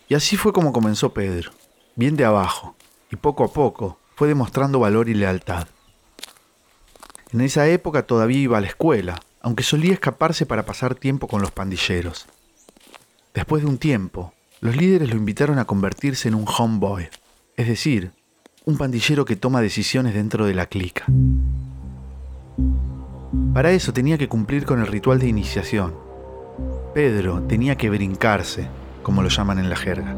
Y 0.07 0.15
así 0.15 0.37
fue 0.37 0.53
como 0.53 0.75
comenzó 0.75 1.15
Pedro, 1.15 1.53
bien 1.97 2.15
de 2.19 2.27
abajo, 2.27 2.77
y 3.11 3.17
poco 3.17 3.43
a 3.43 3.53
poco 3.55 3.99
fue 4.17 4.29
demostrando 4.29 4.81
valor 4.81 5.09
y 5.09 5.15
lealtad. 5.15 5.69
En 7.33 7.41
esa 7.41 7.69
época 7.69 8.03
todavía 8.03 8.41
iba 8.41 8.59
a 8.59 8.61
la 8.61 8.67
escuela, 8.67 9.19
aunque 9.41 9.63
solía 9.63 9.95
escaparse 9.95 10.45
para 10.45 10.67
pasar 10.67 10.95
tiempo 10.95 11.27
con 11.27 11.41
los 11.41 11.53
pandilleros. 11.53 12.27
Después 13.33 13.63
de 13.63 13.71
un 13.71 13.79
tiempo, 13.79 14.35
los 14.61 14.77
líderes 14.77 15.09
lo 15.09 15.17
invitaron 15.17 15.59
a 15.59 15.65
convertirse 15.65 16.29
en 16.29 16.35
un 16.35 16.45
homeboy, 16.47 17.09
es 17.57 17.69
decir, 17.69 18.13
un 18.65 18.77
pandillero 18.77 19.25
que 19.25 19.37
toma 19.37 19.61
decisiones 19.61 20.15
dentro 20.15 20.47
de 20.47 20.55
la 20.55 20.67
clica. 20.67 21.05
Para 23.55 23.73
eso 23.73 23.93
tenía 23.93 24.19
que 24.19 24.29
cumplir 24.29 24.65
con 24.65 24.81
el 24.81 24.87
ritual 24.87 25.19
de 25.19 25.29
iniciación. 25.29 25.95
Pedro 26.95 27.43
tenía 27.43 27.77
que 27.77 27.91
brincarse, 27.91 28.69
como 29.03 29.23
lo 29.23 29.29
llaman 29.29 29.59
en 29.59 29.71
la 29.71 29.77
jerga. 29.77 30.17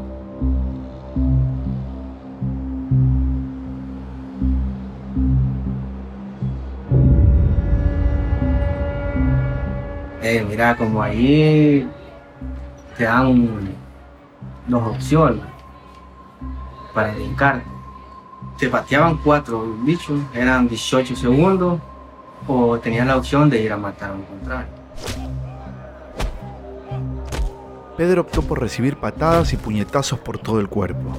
Eh, 10.21 10.45
mira, 10.49 10.75
como 10.75 11.01
ahí 11.01 11.87
te 12.97 13.03
dan 13.03 13.75
dos 14.67 14.95
opciones 14.95 15.52
para 16.93 17.13
brincarte. 17.13 17.65
Te 18.57 18.69
pateaban 18.69 19.17
cuatro 19.23 19.65
bichos, 19.83 20.19
eran 20.33 20.67
18 20.67 21.15
segundos, 21.15 21.79
o 22.47 22.77
tenías 22.79 23.07
la 23.07 23.17
opción 23.17 23.49
de 23.49 23.61
ir 23.61 23.71
a 23.71 23.77
matar 23.77 24.11
a 24.11 24.13
un 24.13 24.23
contrario. 24.23 24.67
Pedro 27.97 28.21
optó 28.21 28.41
por 28.41 28.59
recibir 28.59 28.97
patadas 28.97 29.53
y 29.53 29.57
puñetazos 29.57 30.19
por 30.19 30.37
todo 30.39 30.59
el 30.59 30.67
cuerpo. 30.67 31.15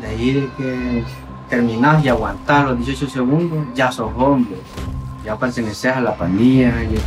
De 0.00 0.06
ahí 0.06 0.32
de 0.34 0.48
que 0.56 1.04
terminás 1.48 2.04
y 2.04 2.08
aguantás 2.08 2.66
los 2.66 2.78
18 2.78 3.08
segundos, 3.10 3.66
ya 3.74 3.90
sos 3.90 4.12
hombre, 4.16 4.56
ya 5.24 5.36
perteneces 5.38 5.92
a 5.96 6.00
la 6.00 6.14
pandilla. 6.14 6.82
y- 6.82 6.98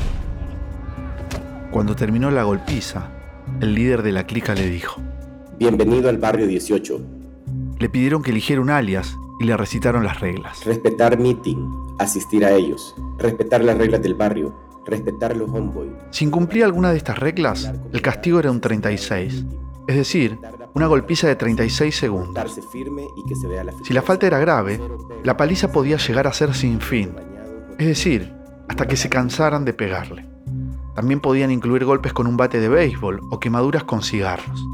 Cuando 1.72 1.96
terminó 1.96 2.32
la 2.32 2.44
golpiza, 2.44 3.10
el 3.62 3.76
líder 3.76 4.02
de 4.02 4.12
la 4.12 4.24
clica 4.26 4.56
le 4.56 4.68
dijo. 4.70 5.00
Bienvenido 5.60 6.10
al 6.10 6.18
barrio 6.18 6.48
18. 6.48 7.00
Le 7.80 7.88
pidieron 7.88 8.22
que 8.22 8.32
eligiera 8.32 8.62
un 8.62 8.70
alias 8.70 9.18
y 9.40 9.46
le 9.46 9.56
recitaron 9.56 10.04
las 10.04 10.20
reglas. 10.20 10.66
Respetar 10.66 11.18
meeting, 11.18 11.96
asistir 11.98 12.44
a 12.44 12.52
ellos, 12.52 12.94
respetar 13.18 13.64
las 13.64 13.78
reglas 13.78 14.02
del 14.02 14.16
barrio, 14.16 14.54
respetar 14.86 15.38
los 15.38 15.50
homeboy. 15.50 15.90
Si 16.12 16.26
incumplía 16.26 16.66
alguna 16.66 16.92
de 16.92 16.98
estas 16.98 17.18
reglas, 17.18 17.72
el 17.94 18.02
castigo 18.02 18.40
era 18.40 18.52
un 18.52 18.60
36, 18.60 19.46
es 19.88 19.96
decir, 19.96 20.38
una 20.74 20.88
golpiza 20.88 21.28
de 21.28 21.38
36 21.38 21.96
segundos. 21.96 22.60
Si 23.86 23.94
la 23.94 24.02
falta 24.02 24.28
era 24.28 24.40
grave, 24.40 24.82
la 25.24 25.38
paliza 25.38 25.72
podía 25.72 25.96
llegar 25.96 26.28
a 26.28 26.34
ser 26.34 26.54
sin 26.54 26.82
fin, 26.82 27.14
es 27.78 27.88
decir, 27.88 28.34
hasta 28.68 28.88
que 28.88 28.98
se 28.98 29.10
cansaran 29.10 29.64
de 29.64 29.74
pegarle. 29.74 30.28
También 30.96 31.22
podían 31.22 31.50
incluir 31.50 31.86
golpes 31.86 32.12
con 32.12 32.28
un 32.28 32.36
bate 32.36 32.60
de 32.60 32.68
béisbol 32.68 33.22
o 33.32 33.40
quemaduras 33.40 33.86
con 33.86 34.02
cigarros. 34.02 34.68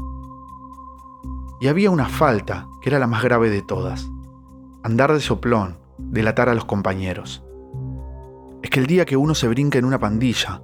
Y 1.60 1.68
había 1.68 1.90
una 1.90 2.08
falta 2.08 2.68
que 2.82 2.90
era 2.90 2.98
la 2.98 3.06
más 3.06 3.22
grave 3.22 3.50
de 3.50 3.62
todas. 3.62 4.08
Andar 4.82 5.12
de 5.12 5.20
soplón, 5.20 5.78
delatar 5.98 6.48
a 6.48 6.54
los 6.54 6.64
compañeros. 6.64 7.42
Es 8.62 8.70
que 8.70 8.80
el 8.80 8.86
día 8.86 9.06
que 9.06 9.16
uno 9.16 9.34
se 9.34 9.48
brinca 9.48 9.78
en 9.78 9.84
una 9.84 9.98
pandilla, 9.98 10.62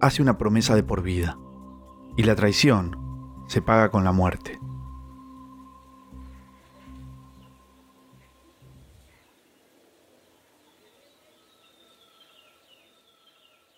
hace 0.00 0.20
una 0.20 0.36
promesa 0.36 0.74
de 0.74 0.82
por 0.82 1.02
vida. 1.02 1.38
Y 2.16 2.24
la 2.24 2.34
traición 2.34 2.98
se 3.48 3.62
paga 3.62 3.90
con 3.90 4.04
la 4.04 4.12
muerte. 4.12 4.58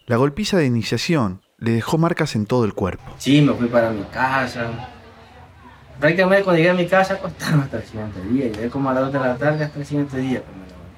La 0.06 0.16
golpiza 0.16 0.56
de 0.56 0.66
iniciación 0.66 1.42
le 1.58 1.72
dejó 1.72 1.98
marcas 1.98 2.36
en 2.36 2.46
todo 2.46 2.64
el 2.64 2.74
cuerpo. 2.74 3.04
Sí, 3.18 3.40
me 3.40 3.52
fui 3.54 3.66
para 3.66 3.90
mi 3.90 4.04
casa. 4.04 4.95
Prácticamente 6.00 6.44
cuando 6.44 6.58
llegué 6.58 6.70
a 6.70 6.74
mi 6.74 6.86
casa 6.86 7.14
acostaba 7.14 7.62
hasta 7.64 7.78
el 7.78 7.84
siguiente 7.84 8.20
día. 8.22 8.44
Llegué 8.46 8.68
como 8.68 8.90
a 8.90 8.94
las 8.94 9.04
2 9.04 9.12
de 9.12 9.18
la 9.18 9.36
tarde 9.36 9.64
hasta 9.64 9.78
el 9.78 9.86
siguiente 9.86 10.18
día. 10.18 10.42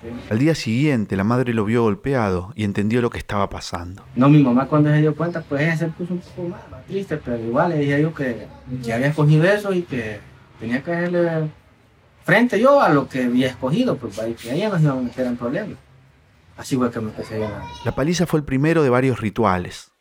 levanté. 0.03 0.33
Al 0.33 0.39
día 0.39 0.55
siguiente, 0.55 1.17
la 1.17 1.25
madre 1.25 1.55
lo 1.55 1.65
vio 1.65 1.83
golpeado 1.83 2.53
y 2.55 2.65
entendió 2.65 3.01
lo 3.01 3.11
que 3.11 3.19
estaba 3.19 3.49
pasando. 3.49 4.05
No, 4.15 4.29
mi 4.29 4.43
mamá 4.43 4.67
cuando 4.67 4.91
se 4.91 5.01
dio 5.01 5.15
cuenta, 5.15 5.43
pues 5.43 5.63
ella 5.63 5.77
se 5.77 5.87
puso 5.89 6.15
un 6.15 6.21
poco 6.21 6.49
más, 6.49 6.71
más 6.71 6.85
triste, 6.87 7.17
pero 7.17 7.39
igual 7.39 7.71
le 7.71 7.79
dije 7.79 8.03
yo 8.03 8.15
que, 8.15 8.47
que 8.85 8.93
había 8.93 9.09
escogido 9.09 9.45
eso 9.45 9.73
y 9.73 9.83
que 9.83 10.21
tenía 10.59 10.83
que 10.83 10.93
hacerle 10.93 11.49
frente 12.25 12.61
yo 12.61 12.83
a 12.83 12.91
lo 12.91 13.09
que 13.09 13.25
había 13.25 13.47
escogido, 13.47 13.97
pues 13.97 14.17
para 14.17 14.31
que 14.33 14.53
ella 14.53 14.69
no 14.69 14.77
se 14.77 14.83
iba 14.83 14.93
a 14.93 14.97
meter 14.97 15.27
en 15.27 15.37
problemas. 15.37 15.79
Así 16.59 16.77
fue 16.77 16.91
que 16.91 17.01
me 17.01 17.11
empecé 17.11 17.37
a 17.37 17.39
llenar. 17.39 17.63
La 17.85 17.95
paliza 17.95 18.27
fue 18.27 18.41
el 18.41 18.45
primero 18.45 18.83
de 18.83 18.91
varios 18.91 19.21
rituales. 19.21 19.93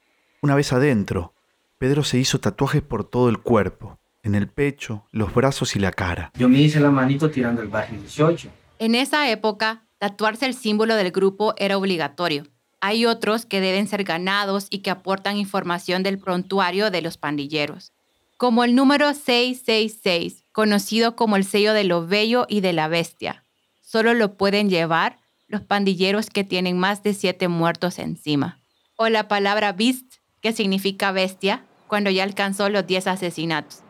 Una 0.42 0.56
vez 0.56 0.74
adentro, 0.74 1.34
Pedro 1.78 2.04
se 2.04 2.18
hizo 2.18 2.40
tatuajes 2.40 2.82
por 2.82 3.04
todo 3.04 3.30
el 3.30 3.38
cuerpo, 3.38 4.00
en 4.28 4.36
el 4.36 4.48
pecho, 4.48 5.06
los 5.12 5.34
brazos 5.34 5.76
y 5.76 5.80
la 5.80 5.92
cara. 5.92 6.32
Yo 6.38 6.48
me 6.48 6.60
hice 6.60 6.80
la 6.80 6.92
manito 6.92 7.32
tirando 7.32 7.62
el 7.62 7.70
barrio 7.70 8.00
18. 8.00 8.50
En 8.80 8.94
esa 8.94 9.30
época, 9.32 9.88
tatuarse 9.98 10.46
el 10.46 10.54
símbolo 10.54 10.96
del 10.96 11.12
grupo 11.12 11.56
era 11.58 11.78
obligatorio. 11.78 12.44
Hay 12.80 13.06
otros 13.08 13.46
que 13.46 13.60
deben 13.60 13.88
ser 13.88 14.04
ganados 14.04 14.68
y 14.70 14.80
que 14.80 14.92
aportan 14.92 15.38
información 15.38 16.04
del 16.04 16.20
prontuario 16.20 16.92
de 16.92 17.02
los 17.02 17.18
pandilleros, 17.18 17.94
como 18.38 18.64
el 18.64 18.76
número 18.76 19.14
666, 19.14 20.44
conocido 20.52 21.16
como 21.16 21.38
el 21.38 21.44
sello 21.44 21.74
de 21.74 21.86
lo 21.86 22.06
bello 22.06 22.46
y 22.48 22.62
de 22.62 22.74
la 22.74 22.88
bestia. 22.88 23.44
Solo 23.82 24.14
lo 24.14 24.38
pueden 24.38 24.70
llevar 24.70 25.18
los 25.48 25.62
pandilleros 25.62 26.30
que 26.30 26.44
tienen 26.44 26.78
más 26.78 27.02
de 27.02 27.14
siete 27.14 27.48
muertos 27.48 27.98
encima. 27.98 28.60
O 28.96 29.10
la 29.10 29.28
palabra 29.28 29.72
beast, 29.72 30.16
que 30.42 30.54
significa 30.54 31.12
bestia, 31.12 31.64
cuando 31.88 32.10
ya 32.10 32.24
alcanzó 32.24 32.70
los 32.70 32.86
10 32.86 33.08
asesinatos. 33.08 33.87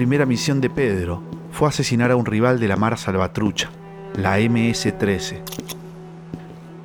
Primera 0.00 0.24
misión 0.24 0.62
de 0.62 0.70
Pedro 0.70 1.22
fue 1.52 1.68
asesinar 1.68 2.10
a 2.10 2.16
un 2.16 2.24
rival 2.24 2.58
de 2.58 2.66
la 2.66 2.76
Mar 2.76 2.96
Salvatrucha, 2.96 3.68
la 4.14 4.38
MS-13. 4.38 5.42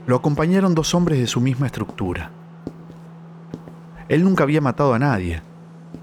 Lo 0.05 0.17
acompañaron 0.17 0.75
dos 0.75 0.93
hombres 0.93 1.19
de 1.19 1.25
su 1.25 1.39
misma 1.39 1.67
estructura. 1.67 2.29
Él 4.09 4.21
nunca 4.25 4.43
había 4.43 4.59
matado 4.59 4.93
a 4.93 4.99
nadie, 4.99 5.41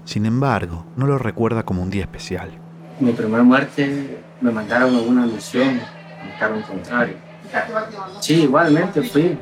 sin 0.05 0.25
embargo, 0.25 0.87
no 0.97 1.05
lo 1.05 1.19
recuerda 1.19 1.61
como 1.61 1.83
un 1.83 1.91
día 1.91 2.01
especial. 2.01 2.49
Mi 2.99 3.11
primera 3.11 3.43
muerte 3.43 4.17
me 4.41 4.49
mandaron 4.49 4.95
a 4.95 5.01
una 5.01 5.27
misión, 5.27 5.67
me 5.67 6.31
mataron 6.31 6.63
contrario. 6.63 7.17
Sí, 8.21 8.41
igualmente 8.45 9.03
fui. 9.03 9.37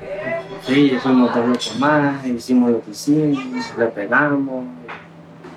Sí, 0.68 0.98
fuimos 1.02 1.34
dos 1.34 1.48
locos 1.48 1.80
más, 1.80 2.28
hicimos 2.28 2.70
lo 2.70 2.82
que 2.82 2.92
hicimos, 2.92 3.42
le 3.78 3.86
pegamos, 3.86 4.66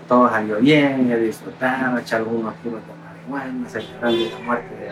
todo 0.08 0.28
salió 0.28 0.58
bien, 0.58 1.08
yo 1.08 1.16
disfrutaba, 1.18 2.00
echar 2.00 2.20
algunos 2.20 2.54
kilos 2.62 2.80
de 2.86 2.92
marihuana, 3.04 3.68
celebrando 3.68 4.24
la 4.30 4.38
muerte 4.44 4.74
de 4.76 4.90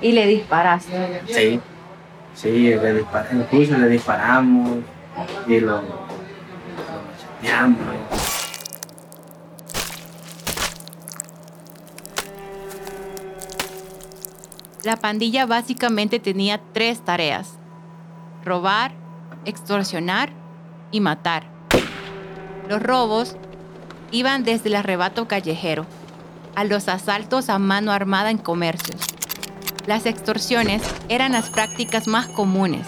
Y 0.00 0.12
le 0.12 0.26
disparaste. 0.26 1.22
Sí, 1.28 1.60
sí, 2.34 2.50
le 2.68 2.94
dispar- 3.02 3.28
incluso 3.32 3.78
le 3.78 3.88
disparamos 3.88 4.78
y 5.46 5.60
lo, 5.60 5.76
lo 5.76 5.82
macheteamos. 7.42 7.78
La 14.82 14.96
pandilla 14.96 15.46
básicamente 15.46 16.18
tenía 16.20 16.60
tres 16.74 17.00
tareas. 17.02 17.58
Robar, 18.44 18.92
extorsionar 19.46 20.30
y 20.94 21.00
matar. 21.00 21.42
Los 22.68 22.80
robos 22.80 23.36
iban 24.12 24.44
desde 24.44 24.68
el 24.68 24.76
arrebato 24.76 25.26
callejero 25.26 25.86
a 26.54 26.62
los 26.62 26.86
asaltos 26.86 27.48
a 27.48 27.58
mano 27.58 27.90
armada 27.90 28.30
en 28.30 28.38
comercios. 28.38 29.00
Las 29.86 30.06
extorsiones 30.06 30.82
eran 31.08 31.32
las 31.32 31.50
prácticas 31.50 32.06
más 32.06 32.28
comunes. 32.28 32.86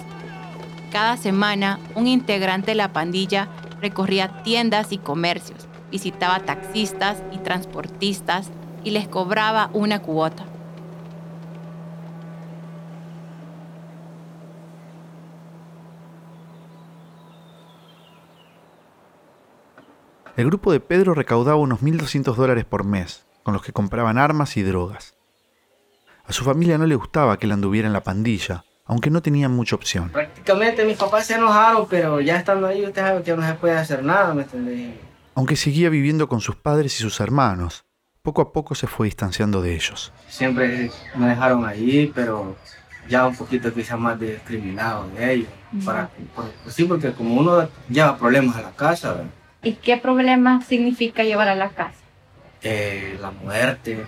Cada 0.92 1.16
semana, 1.16 1.80
un 1.96 2.06
integrante 2.06 2.70
de 2.70 2.74
la 2.76 2.92
pandilla 2.92 3.48
recorría 3.80 4.44
tiendas 4.44 4.92
y 4.92 4.98
comercios, 4.98 5.66
visitaba 5.90 6.38
taxistas 6.38 7.18
y 7.32 7.38
transportistas 7.38 8.50
y 8.84 8.92
les 8.92 9.08
cobraba 9.08 9.68
una 9.72 10.00
cuota. 10.00 10.44
El 20.36 20.46
grupo 20.46 20.72
de 20.72 20.80
Pedro 20.80 21.14
recaudaba 21.14 21.56
unos 21.56 21.80
1.200 21.82 22.34
dólares 22.34 22.64
por 22.64 22.84
mes 22.84 23.24
con 23.42 23.54
los 23.54 23.62
que 23.62 23.72
compraban 23.72 24.18
armas 24.18 24.56
y 24.56 24.62
drogas. 24.62 25.14
A 26.26 26.32
su 26.32 26.44
familia 26.44 26.78
no 26.78 26.86
le 26.86 26.96
gustaba 26.96 27.38
que 27.38 27.46
él 27.46 27.52
anduviera 27.52 27.86
en 27.86 27.92
la 27.92 28.02
pandilla, 28.02 28.64
aunque 28.84 29.10
no 29.10 29.22
tenían 29.22 29.52
mucha 29.52 29.76
opción. 29.76 30.10
Prácticamente 30.10 30.84
mis 30.84 30.96
papás 30.98 31.26
se 31.26 31.34
enojaron, 31.36 31.86
pero 31.88 32.20
ya 32.20 32.36
estando 32.36 32.66
ahí 32.66 32.84
usted 32.84 33.00
sabe 33.02 33.22
que 33.22 33.36
no 33.36 33.46
se 33.46 33.54
puede 33.54 33.78
hacer 33.78 34.02
nada, 34.04 34.34
¿me 34.34 34.42
entendés? 34.42 34.94
Aunque 35.34 35.54
seguía 35.56 35.88
viviendo 35.90 36.28
con 36.28 36.40
sus 36.40 36.56
padres 36.56 36.98
y 36.98 37.02
sus 37.02 37.20
hermanos, 37.20 37.84
poco 38.22 38.42
a 38.42 38.52
poco 38.52 38.74
se 38.74 38.88
fue 38.88 39.06
distanciando 39.06 39.62
de 39.62 39.74
ellos. 39.74 40.12
Siempre 40.28 40.90
me 41.14 41.28
dejaron 41.28 41.64
ahí, 41.64 42.10
pero 42.14 42.56
ya 43.08 43.26
un 43.26 43.36
poquito 43.36 43.72
quizás 43.72 43.98
más 43.98 44.18
discriminado 44.18 45.08
de 45.10 45.32
ellos. 45.34 45.48
Para, 45.84 46.08
por- 46.34 46.50
pues 46.64 46.74
sí, 46.74 46.84
porque 46.84 47.12
como 47.12 47.34
uno 47.36 47.68
lleva 47.88 48.16
problemas 48.18 48.56
a 48.56 48.62
la 48.62 48.70
casa, 48.72 49.12
¿verdad? 49.12 49.30
¿Y 49.66 49.72
qué 49.72 49.96
problema 49.96 50.62
significa 50.62 51.24
llevar 51.24 51.48
a 51.48 51.56
la 51.56 51.70
casa? 51.70 51.98
Eh, 52.62 53.18
la 53.20 53.32
muerte. 53.32 54.06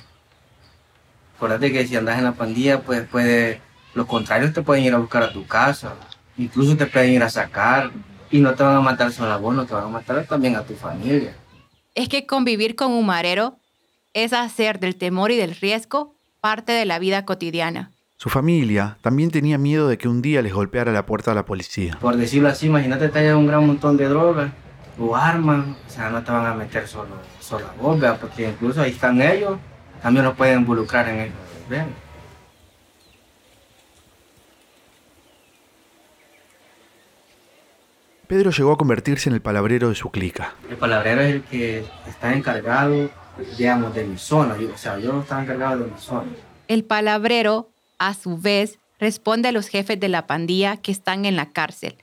Acuérdate 1.35 1.73
que 1.73 1.85
si 1.85 1.97
andas 1.97 2.17
en 2.17 2.23
la 2.23 2.35
pandilla, 2.35 2.83
pues 2.83 3.05
puede, 3.09 3.61
los 3.93 4.07
contrarios 4.07 4.53
te 4.53 4.63
pueden 4.63 4.85
ir 4.85 4.95
a 4.95 4.99
buscar 4.99 5.25
a 5.25 5.33
tu 5.33 5.49
casa, 5.49 5.97
incluso 6.37 6.77
te 6.77 6.87
pueden 6.87 7.13
ir 7.13 7.25
a 7.25 7.29
sacar 7.29 7.91
y 8.31 8.39
no 8.39 8.55
te 8.55 8.63
van 8.63 8.77
a 8.77 8.81
matar 8.81 9.11
solo 9.11 9.33
a 9.33 9.37
vos, 9.37 9.53
no 9.53 9.67
te 9.67 9.75
van 9.75 9.87
a 9.87 9.89
matar 9.89 10.25
también 10.27 10.55
a 10.55 10.63
tu 10.63 10.75
familia. 10.75 11.35
Es 11.97 12.09
que 12.09 12.25
convivir 12.25 12.77
con 12.77 12.93
un 12.93 13.07
marero 13.07 13.59
es 14.15 14.33
hacer 14.35 14.79
del 14.79 14.95
temor 14.95 15.33
y 15.33 15.37
del 15.39 15.57
riesgo 15.57 16.15
parte 16.41 16.71
de 16.71 16.85
la 16.85 17.01
vida 17.01 17.25
cotidiana. 17.25 17.91
Su 18.17 18.29
familia 18.29 18.99
también 19.01 19.33
tenía 19.33 19.59
miedo 19.59 19.89
de 19.89 19.99
que 19.99 20.07
un 20.07 20.23
día 20.23 20.41
les 20.41 20.53
golpeara 20.53 20.93
la 20.93 21.05
puerta 21.05 21.33
a 21.33 21.35
la 21.35 21.45
policía. 21.45 21.99
Por 22.01 22.17
decirlo 22.17 22.49
así, 22.49 22.67
imagínate 22.67 23.09
te 23.09 23.35
un 23.35 23.49
gran 23.49 23.67
montón 23.67 23.97
de 23.97 24.07
drogas 24.07 24.53
o 24.99 25.15
armas, 25.15 25.67
o 25.87 25.91
sea, 25.91 26.11
no 26.11 26.23
te 26.23 26.33
van 26.33 26.47
a 26.47 26.55
meter 26.55 26.87
solo, 26.87 27.17
solo 27.41 27.67
a 27.67 27.83
vos, 27.83 28.01
¿verdad? 28.01 28.19
porque 28.21 28.49
incluso 28.49 28.83
ahí 28.83 28.91
están 28.91 29.21
ellos, 29.23 29.59
también 30.03 30.25
los 30.25 30.35
pueden 30.37 30.61
involucrar 30.61 31.09
en 31.09 31.21
eso. 31.21 31.35
¿ven? 31.69 31.87
Pedro 38.27 38.51
llegó 38.51 38.73
a 38.73 38.77
convertirse 38.77 39.31
en 39.31 39.35
el 39.35 39.41
palabrero 39.41 39.89
de 39.89 39.95
su 39.95 40.11
clica. 40.11 40.55
El 40.69 40.77
palabrero 40.77 41.23
es 41.23 41.35
el 41.37 41.43
que 41.45 41.85
está 42.07 42.35
encargado, 42.35 43.09
digamos, 43.57 43.95
de 43.95 44.05
mi 44.05 44.19
zona, 44.19 44.55
o 44.55 44.77
sea, 44.77 44.99
yo 44.99 45.21
estaba 45.21 45.43
encargado 45.43 45.85
de 45.85 45.91
mi 45.91 45.99
zona. 45.99 46.29
El 46.67 46.85
palabrero, 46.85 47.71
a 47.99 48.13
su 48.13 48.37
vez, 48.37 48.79
responde 49.01 49.49
a 49.49 49.53
los 49.53 49.69
jefes 49.69 49.99
de 49.99 50.09
la 50.09 50.27
pandilla 50.27 50.77
que 50.77 50.93
están 50.93 51.25
en 51.25 51.37
la 51.37 51.51
cárcel. 51.53 51.97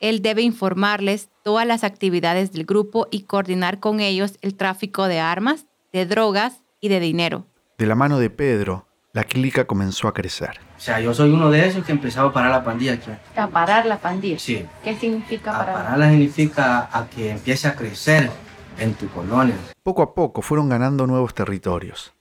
Él 0.00 0.22
debe 0.22 0.40
informarles 0.42 1.28
todas 1.42 1.66
las 1.66 1.84
actividades 1.84 2.52
del 2.52 2.64
grupo 2.64 3.06
y 3.10 3.22
coordinar 3.24 3.80
con 3.80 4.00
ellos 4.00 4.38
el 4.40 4.56
tráfico 4.56 5.06
de 5.06 5.20
armas, 5.20 5.66
de 5.92 6.06
drogas 6.06 6.62
y 6.80 6.88
de 6.88 7.00
dinero. 7.00 7.46
De 7.76 7.86
la 7.86 7.94
mano 7.94 8.18
de 8.18 8.30
Pedro, 8.30 8.86
la 9.12 9.24
clica 9.24 9.66
comenzó 9.66 10.08
a 10.08 10.14
crecer. 10.14 10.58
O 10.76 10.80
sea, 10.80 11.00
yo 11.00 11.12
soy 11.12 11.30
uno 11.30 11.50
de 11.50 11.66
esos 11.66 11.84
que 11.84 11.92
empezaba 11.92 12.30
a 12.30 12.32
parar 12.32 12.50
la 12.50 12.64
pandilla 12.64 12.94
aquí. 12.94 13.10
A 13.36 13.48
parar 13.48 13.84
la 13.84 13.98
pandilla. 13.98 14.38
Sí, 14.38 14.64
¿Qué 14.82 14.96
significa 14.96 15.54
a 15.54 15.58
parar? 15.58 15.74
pararla 15.74 16.10
significa 16.10 16.88
a 16.92 17.06
que 17.08 17.30
empiece 17.30 17.68
a 17.68 17.74
crecer 17.76 18.30
en 18.78 18.94
tu 18.94 19.08
colonia. 19.10 19.56
Poco 19.82 20.02
a 20.02 20.14
poco 20.14 20.40
fueron 20.40 20.68
ganando 20.70 21.06
nuevos 21.06 21.34
territorios. 21.34 22.14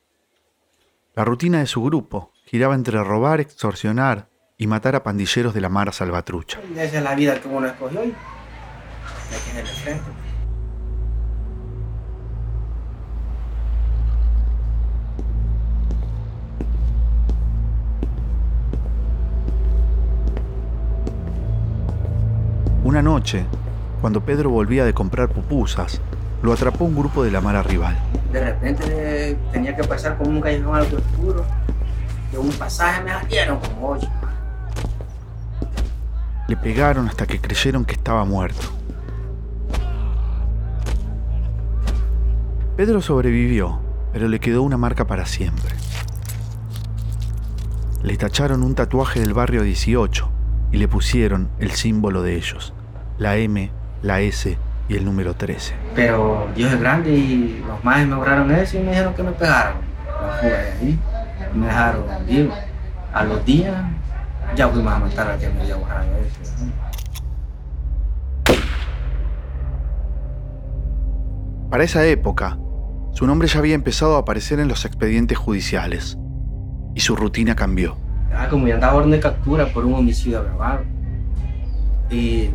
La 1.16 1.24
rutina 1.24 1.60
de 1.60 1.68
su 1.68 1.82
grupo 1.84 2.32
giraba 2.46 2.76
entre 2.76 3.02
robar, 3.04 3.40
extorsionar 3.40 4.29
y 4.62 4.68
matar 4.68 4.94
a 4.94 5.04
pandilleros 5.04 5.54
de 5.54 5.62
la 5.62 5.70
Mara 5.70 5.94
Salvatrucha. 5.94 6.60
Esa 6.76 6.98
es 6.98 7.04
la 7.04 7.16
vida 7.16 7.40
que 7.40 7.48
uno 7.48 7.66
escogió 7.66 8.04
y 8.04 8.08
hay 8.08 8.14
que 9.30 9.36
hacerle 9.52 9.72
frente. 9.72 10.04
Una 22.84 23.02
noche, 23.02 23.46
cuando 24.02 24.26
Pedro 24.26 24.50
volvía 24.50 24.84
de 24.84 24.94
comprar 24.94 25.30
pupusas, 25.30 26.02
lo 26.44 26.52
atrapó 26.52 26.84
un 26.84 26.98
grupo 26.98 27.24
de 27.24 27.32
la 27.32 27.40
Mara 27.40 27.64
rival. 27.64 27.98
De 28.34 28.44
repente 28.44 28.84
eh, 28.90 29.38
tenía 29.54 29.74
que 29.74 29.86
pasar 29.86 30.18
por 30.18 30.28
un 30.28 30.42
callejón 30.42 30.76
algo 30.76 30.98
oscuro. 30.98 31.46
De 32.34 32.38
un 32.38 32.52
pasaje 32.52 33.02
me 33.04 33.14
dieron 33.30 33.58
como 33.60 33.92
ocho. 33.92 34.10
Le 36.50 36.58
pegaron 36.58 37.08
hasta 37.08 37.28
que 37.28 37.40
creyeron 37.40 37.86
que 37.86 37.94
estaba 37.94 38.26
muerto. 38.26 38.66
Pedro 42.76 43.04
sobrevivió, 43.04 43.80
pero 44.12 44.28
le 44.28 44.40
quedó 44.40 44.64
una 44.64 44.76
marca 44.76 45.06
para 45.06 45.28
siempre. 45.28 45.76
Le 48.02 48.18
tacharon 48.18 48.64
un 48.64 48.74
tatuaje 48.74 49.20
del 49.20 49.36
barrio 49.36 49.62
18 49.62 50.28
y 50.72 50.78
le 50.78 50.88
pusieron 50.88 51.50
el 51.60 51.70
símbolo 51.70 52.24
de 52.24 52.38
ellos, 52.38 52.74
la 53.20 53.38
M, 53.38 53.70
la 54.02 54.22
S 54.22 54.58
y 54.88 54.96
el 54.96 55.06
número 55.06 55.36
13. 55.36 55.76
Pero 55.94 56.50
Dios 56.56 56.74
es 56.74 56.80
grande 56.80 57.12
y 57.12 57.64
los 57.68 57.84
más 57.84 58.08
me 58.08 58.16
borraron 58.16 58.50
eso 58.50 58.80
y 58.80 58.82
me 58.82 58.90
dijeron 58.90 59.14
que 59.14 59.22
me 59.22 59.34
pegaron. 59.34 59.78
Me 61.54 61.68
dejaron 61.68 62.06
vivo. 62.26 62.56
A 63.14 63.24
los 63.24 63.46
días 63.46 63.76
ya 64.56 64.68
fuimos 64.68 64.94
a 64.94 65.00
matar 65.00 65.32
al 65.32 65.40
que 65.40 65.50
me 65.50 65.74
borrado 65.74 66.08
eso. 66.18 66.66
Para 71.70 71.84
esa 71.84 72.06
época, 72.06 72.58
su 73.12 73.28
nombre 73.28 73.48
ya 73.48 73.60
había 73.60 73.76
empezado 73.76 74.16
a 74.16 74.20
aparecer 74.20 74.60
en 74.60 74.68
los 74.68 74.86
expedientes 74.86 75.38
judiciales 75.38 76.18
y 76.96 77.00
su 77.02 77.16
rutina 77.16 77.56
cambió. 77.56 77.96
Ah, 78.34 78.48
como 78.50 78.68
ya 78.68 78.76
andaba 78.76 78.96
orden 78.96 79.12
de 79.12 79.20
captura 79.20 79.68
por 79.68 79.86
un 79.86 79.94
homicidio 79.94 80.40
agravado. 80.40 80.82
Y 82.10 82.50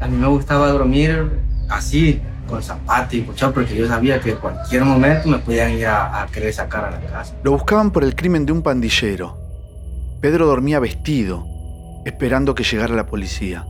a 0.00 0.08
mí 0.08 0.16
me 0.16 0.26
gustaba 0.26 0.68
dormir 0.68 1.30
así, 1.68 2.20
con 2.48 2.62
zapatos 2.62 3.14
y 3.14 3.22
puchado, 3.22 3.52
porque 3.52 3.76
yo 3.76 3.86
sabía 3.86 4.20
que 4.20 4.30
en 4.30 4.36
cualquier 4.36 4.84
momento 4.84 5.28
me 5.28 5.38
podían 5.38 5.72
ir 5.72 5.86
a, 5.86 6.22
a 6.22 6.26
querer 6.28 6.52
sacar 6.52 6.84
a 6.84 6.90
la 6.92 7.00
casa. 7.00 7.34
Lo 7.42 7.52
buscaban 7.52 7.90
por 7.90 8.04
el 8.04 8.14
crimen 8.14 8.46
de 8.46 8.52
un 8.52 8.62
pandillero. 8.62 9.43
Pedro 10.24 10.46
dormía 10.46 10.80
vestido, 10.80 11.46
esperando 12.06 12.54
que 12.54 12.64
llegara 12.64 12.94
la 12.94 13.04
policía. 13.04 13.66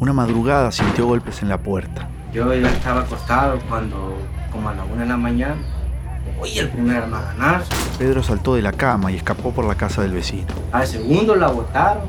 Una 0.00 0.12
madrugada 0.12 0.72
sintió 0.72 1.06
golpes 1.06 1.42
en 1.42 1.48
la 1.48 1.58
puerta. 1.58 2.08
Yo 2.32 2.52
ya 2.52 2.68
estaba 2.68 3.02
acostado 3.02 3.56
cuando, 3.68 4.18
como 4.50 4.68
a 4.68 4.74
la 4.74 4.82
una 4.82 5.02
de 5.02 5.08
la 5.08 5.16
mañana, 5.16 5.54
oí 6.40 6.58
el 6.58 6.70
primer 6.70 7.04
armaganazo. 7.04 7.70
Pedro 7.96 8.20
saltó 8.20 8.56
de 8.56 8.62
la 8.62 8.72
cama 8.72 9.12
y 9.12 9.14
escapó 9.14 9.52
por 9.52 9.64
la 9.64 9.76
casa 9.76 10.02
del 10.02 10.10
vecino. 10.10 10.48
Al 10.72 10.84
segundo 10.84 11.36
la 11.36 11.52
botaron. 11.52 12.02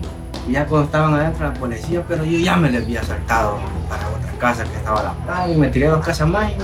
Y 0.49 0.53
ya 0.53 0.65
cuando 0.65 0.87
estaban 0.87 1.13
adentro 1.13 1.45
la 1.45 1.53
policía, 1.53 2.03
pero 2.07 2.25
yo 2.25 2.39
ya 2.39 2.57
me 2.57 2.71
les 2.71 2.83
había 2.83 3.03
saltado 3.03 3.59
para 3.87 4.09
otra 4.09 4.31
casa 4.39 4.63
que 4.63 4.75
estaba 4.75 5.01
a 5.01 5.03
la 5.03 5.13
par 5.13 5.47
y 5.47 5.55
me 5.55 5.67
tiré 5.67 5.85
dos 5.85 6.03
casas 6.03 6.27
más 6.27 6.51
y 6.51 6.55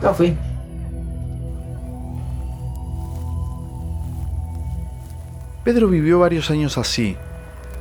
yo 0.00 0.14
fui. 0.14 0.36
Pedro 5.64 5.86
vivió 5.86 6.18
varios 6.18 6.50
años 6.50 6.76
así, 6.76 7.16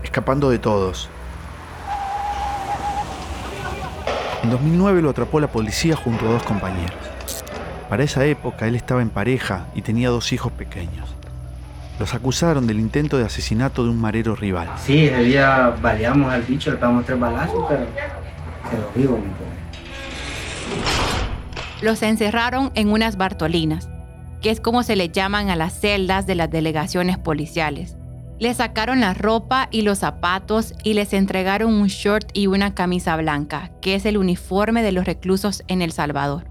escapando 0.04 0.52
de 0.52 0.60
todos. 0.60 1.10
En 4.44 4.52
2009 4.52 5.02
lo 5.02 5.10
atrapó 5.10 5.40
la 5.40 5.52
policía 5.52 5.96
junto 5.96 6.28
a 6.28 6.34
dos 6.34 6.44
compañeros. 6.44 6.94
Para 7.90 8.04
esa 8.04 8.24
época 8.26 8.68
él 8.68 8.76
estaba 8.76 9.02
en 9.02 9.10
pareja 9.10 9.66
y 9.74 9.82
tenía 9.82 10.10
dos 10.10 10.32
hijos 10.32 10.52
pequeños. 10.52 11.10
Los 12.00 12.14
acusaron 12.14 12.68
del 12.68 12.80
intento 12.80 13.18
de 13.18 13.26
asesinato 13.26 13.84
de 13.84 13.90
un 13.90 14.00
marero 14.00 14.36
rival. 14.36 14.70
Sí, 14.78 15.06
ese 15.06 15.24
día 15.24 15.76
baleamos 15.82 16.32
al 16.32 16.44
bicho, 16.44 16.70
le 16.70 16.78
pegamos 16.78 17.06
tres 17.06 17.20
balazos, 17.20 17.66
pero 17.68 17.86
quedó 18.70 18.92
vivo. 18.96 19.18
mi 19.18 19.24
pobre. 19.34 19.62
Los 21.82 22.04
encerraron 22.04 22.72
en 22.76 22.90
unas 22.90 23.18
Bartolinas, 23.18 23.90
que 24.42 24.50
es 24.50 24.60
como 24.60 24.84
se 24.84 24.96
le 24.96 25.10
llaman 25.10 25.50
a 25.50 25.56
las 25.56 25.80
celdas 25.80 26.26
de 26.26 26.36
las 26.36 26.50
delegaciones 26.50 27.18
policiales. 27.18 27.96
Les 28.40 28.58
sacaron 28.58 29.00
la 29.00 29.14
ropa 29.14 29.68
y 29.70 29.84
los 29.84 30.00
zapatos 30.00 30.74
y 30.84 30.96
les 30.96 31.14
entregaron 31.14 31.74
un 31.74 31.88
short 31.88 32.30
y 32.34 32.48
una 32.48 32.74
camisa 32.74 33.16
blanca, 33.16 33.72
que 33.82 33.94
es 33.94 34.06
el 34.06 34.18
uniforme 34.18 34.82
de 34.82 34.92
los 34.92 35.06
reclusos 35.06 35.64
en 35.68 35.84
El 35.84 35.92
Salvador. 35.92 36.48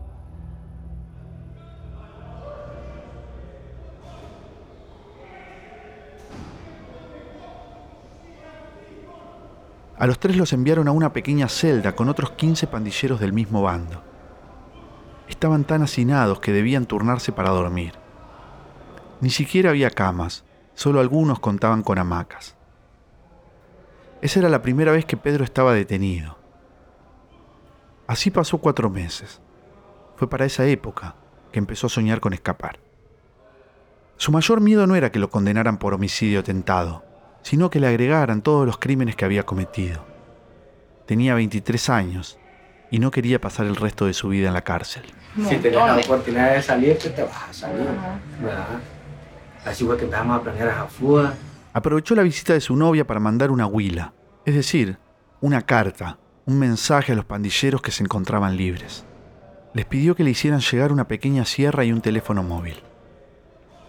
A 9.98 10.06
los 10.06 10.18
tres 10.18 10.36
los 10.36 10.52
enviaron 10.52 10.88
a 10.88 10.92
una 10.92 11.12
pequeña 11.12 11.48
celda 11.48 11.94
con 11.94 12.08
otros 12.08 12.30
15 12.30 12.68
pandilleros 12.68 13.20
del 13.20 13.32
mismo 13.32 13.60
bando. 13.62 14.09
Estaban 15.30 15.64
tan 15.64 15.80
hacinados 15.82 16.40
que 16.40 16.52
debían 16.52 16.86
turnarse 16.86 17.30
para 17.30 17.50
dormir. 17.50 17.92
Ni 19.20 19.30
siquiera 19.30 19.70
había 19.70 19.90
camas, 19.90 20.44
solo 20.74 20.98
algunos 20.98 21.38
contaban 21.38 21.84
con 21.84 21.98
hamacas. 21.98 22.56
Esa 24.22 24.40
era 24.40 24.48
la 24.48 24.60
primera 24.60 24.90
vez 24.90 25.04
que 25.04 25.16
Pedro 25.16 25.44
estaba 25.44 25.72
detenido. 25.72 26.36
Así 28.08 28.32
pasó 28.32 28.58
cuatro 28.58 28.90
meses. 28.90 29.40
Fue 30.16 30.28
para 30.28 30.46
esa 30.46 30.66
época 30.66 31.14
que 31.52 31.60
empezó 31.60 31.86
a 31.86 31.90
soñar 31.90 32.18
con 32.18 32.32
escapar. 32.32 32.80
Su 34.16 34.32
mayor 34.32 34.60
miedo 34.60 34.86
no 34.88 34.96
era 34.96 35.12
que 35.12 35.20
lo 35.20 35.30
condenaran 35.30 35.78
por 35.78 35.94
homicidio 35.94 36.42
tentado, 36.42 37.04
sino 37.42 37.70
que 37.70 37.78
le 37.78 37.86
agregaran 37.86 38.42
todos 38.42 38.66
los 38.66 38.78
crímenes 38.78 39.14
que 39.14 39.24
había 39.24 39.46
cometido. 39.46 40.04
Tenía 41.06 41.34
23 41.34 41.88
años 41.88 42.39
y 42.90 42.98
no 42.98 43.10
quería 43.10 43.40
pasar 43.40 43.66
el 43.66 43.76
resto 43.76 44.06
de 44.06 44.14
su 44.14 44.28
vida 44.28 44.48
en 44.48 44.54
la 44.54 44.62
cárcel. 44.62 45.02
Si 45.36 45.56
tenés 45.56 45.74
la 45.74 45.96
oportunidad 45.96 46.54
de 46.54 46.62
salir, 46.62 46.98
que 46.98 47.10
te 47.10 47.22
vas 47.22 47.48
a 47.48 47.52
salir. 47.52 47.86
¿verdad? 48.42 48.80
Así 49.64 49.84
fue 49.84 49.96
que 49.96 50.04
empezamos 50.04 50.40
a 50.40 50.42
planear 50.42 50.68
a 50.70 50.86
fuga. 50.86 51.34
Aprovechó 51.72 52.14
la 52.14 52.22
visita 52.22 52.52
de 52.52 52.60
su 52.60 52.74
novia 52.76 53.06
para 53.06 53.20
mandar 53.20 53.50
una 53.50 53.66
huila, 53.66 54.12
es 54.44 54.54
decir, 54.54 54.98
una 55.40 55.62
carta, 55.62 56.18
un 56.46 56.58
mensaje 56.58 57.12
a 57.12 57.14
los 57.14 57.24
pandilleros 57.24 57.80
que 57.80 57.92
se 57.92 58.02
encontraban 58.02 58.56
libres. 58.56 59.04
Les 59.72 59.86
pidió 59.86 60.16
que 60.16 60.24
le 60.24 60.30
hicieran 60.30 60.60
llegar 60.60 60.90
una 60.90 61.06
pequeña 61.06 61.44
sierra 61.44 61.84
y 61.84 61.92
un 61.92 62.00
teléfono 62.00 62.42
móvil. 62.42 62.82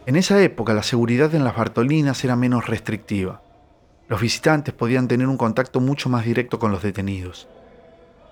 En 0.06 0.16
esa 0.16 0.40
época 0.42 0.74
la 0.74 0.84
seguridad 0.84 1.34
en 1.34 1.44
las 1.44 1.56
Bartolinas 1.56 2.24
era 2.24 2.36
menos 2.36 2.68
restrictiva. 2.68 3.42
Los 4.08 4.22
visitantes 4.22 4.74
podían 4.74 5.08
tener 5.08 5.28
un 5.28 5.38
contacto 5.38 5.80
mucho 5.80 6.10
más 6.10 6.26
directo 6.26 6.60
con 6.60 6.72
los 6.72 6.84
detenidos. 6.84 7.48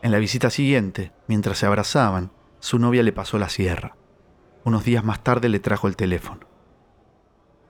En 0.01 0.11
la 0.11 0.17
visita 0.17 0.49
siguiente, 0.49 1.11
mientras 1.27 1.57
se 1.57 1.65
abrazaban, 1.65 2.31
su 2.59 2.79
novia 2.79 3.03
le 3.03 3.11
pasó 3.11 3.37
la 3.37 3.49
sierra. 3.49 3.97
Unos 4.63 4.85
días 4.85 5.03
más 5.03 5.23
tarde 5.23 5.49
le 5.49 5.59
trajo 5.59 5.87
el 5.87 5.97
teléfono. 5.97 6.47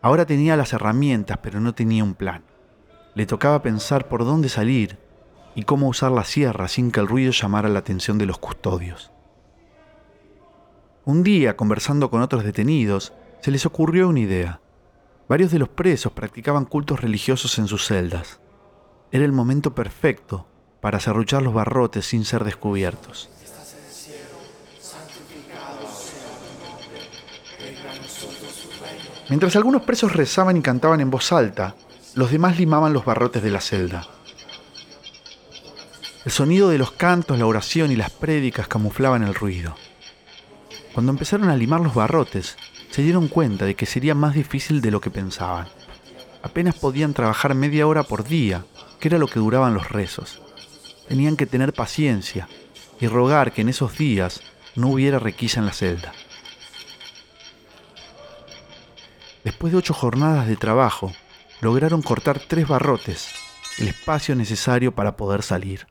Ahora 0.02 0.28
tenía 0.28 0.56
las 0.56 0.74
herramientas, 0.74 1.40
pero 1.42 1.60
no 1.60 1.74
tenía 1.74 2.04
un 2.04 2.14
plan. 2.14 2.44
Le 3.16 3.26
tocaba 3.26 3.64
pensar 3.64 4.08
por 4.08 4.26
dónde 4.26 4.48
salir 4.48 5.00
y 5.56 5.64
cómo 5.64 5.88
usar 5.88 6.12
la 6.12 6.24
sierra 6.24 6.68
sin 6.68 6.92
que 6.92 7.00
el 7.00 7.08
ruido 7.08 7.32
llamara 7.32 7.68
la 7.68 7.80
atención 7.80 8.20
de 8.20 8.28
los 8.28 8.38
custodios. 8.38 9.12
Un 11.04 11.24
día, 11.24 11.58
conversando 11.58 12.12
con 12.12 12.22
otros 12.22 12.44
detenidos, 12.44 13.14
se 13.42 13.50
les 13.50 13.66
ocurrió 13.66 14.08
una 14.08 14.20
idea. 14.20 14.62
Varios 15.28 15.50
de 15.52 15.58
los 15.58 15.70
presos 15.70 16.12
practicaban 16.12 16.66
cultos 16.66 17.02
religiosos 17.02 17.58
en 17.58 17.68
sus 17.68 17.88
celdas. 17.88 18.40
Era 19.12 19.26
el 19.26 19.32
momento 19.32 19.74
perfecto 19.74 20.49
para 20.82 21.00
serruchar 21.00 21.42
los 21.42 21.54
barrotes 21.54 22.06
sin 22.06 22.26
ser 22.26 22.44
descubiertos. 22.44 23.30
Mientras 29.30 29.56
algunos 29.56 29.84
presos 29.84 30.14
rezaban 30.14 30.58
y 30.58 30.62
cantaban 30.62 31.02
en 31.02 31.12
voz 31.12 31.32
alta, 31.32 31.76
los 32.16 32.32
demás 32.32 32.58
limaban 32.58 32.94
los 32.94 33.06
barrotes 33.06 33.44
de 33.44 33.52
la 33.52 33.62
celda. 33.62 34.08
El 36.26 36.32
sonido 36.32 36.70
de 36.70 36.80
los 36.80 36.92
cantos, 36.92 37.38
la 37.38 37.46
oración 37.46 37.92
y 37.92 37.96
las 37.96 38.10
prédicas 38.10 38.68
camuflaban 38.68 39.24
el 39.24 39.36
ruido. 39.36 39.76
Cuando 40.94 41.12
empezaron 41.12 41.50
a 41.50 41.56
limar 41.56 41.82
los 41.82 41.94
barrotes, 41.94 42.58
se 42.90 43.04
dieron 43.04 43.28
cuenta 43.28 43.66
de 43.66 43.76
que 43.76 43.86
sería 43.86 44.16
más 44.16 44.34
difícil 44.34 44.82
de 44.82 44.92
lo 44.92 45.00
que 45.00 45.12
pensaban. 45.12 45.68
Apenas 46.42 46.76
podían 46.76 47.14
trabajar 47.14 47.54
media 47.54 47.86
hora 47.86 48.04
por 48.04 48.24
día, 48.24 48.66
que 49.00 49.10
era 49.10 49.20
lo 49.20 49.28
que 49.28 49.40
duraban 49.40 49.76
los 49.76 49.90
rezos. 49.90 50.42
Tenían 51.10 51.36
que 51.36 51.48
tener 51.48 51.74
paciencia 51.74 52.48
y 53.02 53.08
rogar 53.08 53.52
que 53.52 53.62
en 53.62 53.70
esos 53.70 53.98
días 53.98 54.42
no 54.76 54.90
hubiera 54.90 55.18
requisa 55.18 55.60
en 55.60 55.66
la 55.66 55.74
celda. 55.74 56.14
Después 59.44 59.74
de 59.74 59.80
ocho 59.80 59.96
jornadas 59.96 60.48
de 60.48 60.56
trabajo, 60.56 61.12
lograron 61.62 62.04
cortar 62.04 62.40
tres 62.40 62.68
barrotes, 62.68 63.30
el 63.80 63.88
espacio 63.88 64.36
necesario 64.36 64.94
para 64.94 65.18
poder 65.18 65.42
salir. 65.42 65.88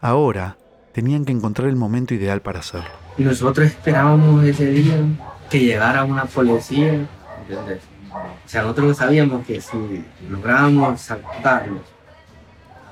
Ahora 0.00 0.56
tenían 0.92 1.24
que 1.24 1.32
encontrar 1.32 1.68
el 1.68 1.74
momento 1.74 2.14
ideal 2.14 2.40
para 2.40 2.60
hacerlo. 2.60 2.88
Nosotros 3.18 3.66
esperábamos 3.66 4.44
ese 4.44 4.66
día 4.66 4.96
que 5.50 5.58
llegara 5.58 6.04
una 6.04 6.24
policía. 6.26 7.04
O 8.12 8.48
sea, 8.48 8.62
nosotros 8.62 8.96
sabíamos 8.96 9.44
que 9.44 9.60
si 9.60 10.04
lográbamos 10.28 11.00
saltarlos 11.00 11.82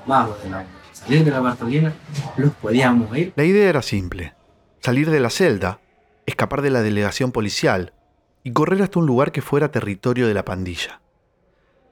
bajo 0.04 0.36
de 0.42 0.50
la, 0.50 0.64
salir 0.98 1.24
de 1.24 1.30
la 1.30 1.40
Bartolina, 1.40 1.94
los 2.36 2.52
podíamos 2.52 3.16
ir. 3.16 3.32
La 3.36 3.44
idea 3.44 3.68
era 3.68 3.82
simple, 3.82 4.34
salir 4.80 5.10
de 5.10 5.20
la 5.20 5.30
celda, 5.30 5.80
escapar 6.26 6.62
de 6.62 6.70
la 6.70 6.82
delegación 6.82 7.32
policial 7.32 7.92
y 8.44 8.52
correr 8.52 8.82
hasta 8.82 8.98
un 8.98 9.06
lugar 9.06 9.32
que 9.32 9.42
fuera 9.42 9.70
territorio 9.70 10.26
de 10.26 10.34
la 10.34 10.44
pandilla. 10.44 11.00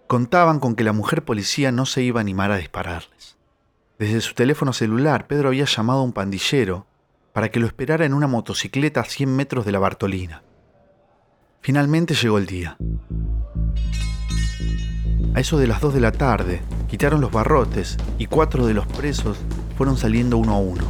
Contaban 0.07 0.61
con 0.61 0.77
que 0.77 0.85
la 0.85 0.93
mujer 0.93 1.25
policía 1.25 1.73
no 1.73 1.87
se 1.87 2.03
iba 2.03 2.21
a 2.21 2.23
animar 2.23 2.53
a 2.53 2.57
dispararles. 2.57 3.37
Desde 3.99 4.21
su 4.21 4.35
teléfono 4.35 4.73
celular, 4.73 5.27
Pedro 5.27 5.49
había 5.49 5.65
llamado 5.65 6.01
a 6.01 6.05
un 6.05 6.13
pandillero 6.13 6.87
para 7.33 7.51
que 7.51 7.61
lo 7.61 7.67
esperara 7.67 8.05
en 8.05 8.15
una 8.15 8.27
motocicleta 8.27 9.01
a 9.01 9.05
100 9.05 9.35
metros 9.35 9.65
de 9.65 9.73
la 9.73 9.79
Bartolina. 9.79 10.43
Finalmente 11.61 12.15
llegó 12.15 12.39
el 12.39 12.47
día. 12.47 12.77
A 15.37 15.41
eso 15.41 15.59
de 15.59 15.67
las 15.67 15.83
2 15.83 15.93
de 15.93 16.01
la 16.01 16.13
tarde, 16.13 16.63
quitaron 16.89 17.21
los 17.21 17.31
barrotes 17.31 17.99
y 18.17 18.25
cuatro 18.25 18.65
de 18.65 18.73
los 18.73 18.87
presos 18.87 19.37
fueron 19.77 19.99
saliendo 19.99 20.39
uno 20.39 20.55
a 20.55 20.59
uno. 20.59 20.85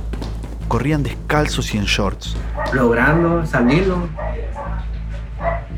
Corrían 0.69 1.03
descalzos 1.03 1.75
y 1.75 1.79
en 1.79 1.85
shorts. 1.85 2.37
Logrando 2.73 3.45
salirlo. 3.45 4.09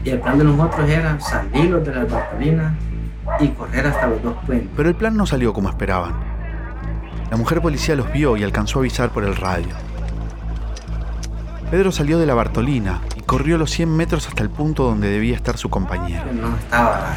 Y 0.04 0.11
el 0.11 0.20
plan 0.20 0.37
de 0.37 0.44
nosotros 0.44 0.87
era 0.87 1.18
salirlos 1.18 1.83
de 1.83 1.94
la 1.94 2.04
Bartolina 2.04 2.76
y 3.40 3.48
correr 3.48 3.87
hasta 3.87 4.07
los 4.07 4.22
dos 4.22 4.37
puentes. 4.44 4.68
Pero 4.76 4.90
el 4.90 4.94
plan 4.94 5.16
no 5.16 5.24
salió 5.24 5.54
como 5.54 5.70
esperaban. 5.70 6.12
La 7.31 7.38
mujer 7.38 7.62
policía 7.62 7.96
los 7.96 8.12
vio 8.12 8.37
y 8.37 8.44
alcanzó 8.44 8.81
a 8.81 8.83
avisar 8.83 9.09
por 9.09 9.24
el 9.24 9.35
radio. 9.35 9.74
Pedro 11.70 11.90
salió 11.90 12.18
de 12.18 12.26
la 12.26 12.35
Bartolina 12.35 13.00
y 13.16 13.22
corrió 13.22 13.57
los 13.57 13.70
100 13.70 13.96
metros 13.96 14.28
hasta 14.28 14.42
el 14.42 14.50
punto 14.50 14.83
donde 14.83 15.09
debía 15.09 15.37
estar 15.37 15.57
su 15.57 15.70
compañero. 15.70 16.24
No 16.35 16.54
estaba, 16.54 17.16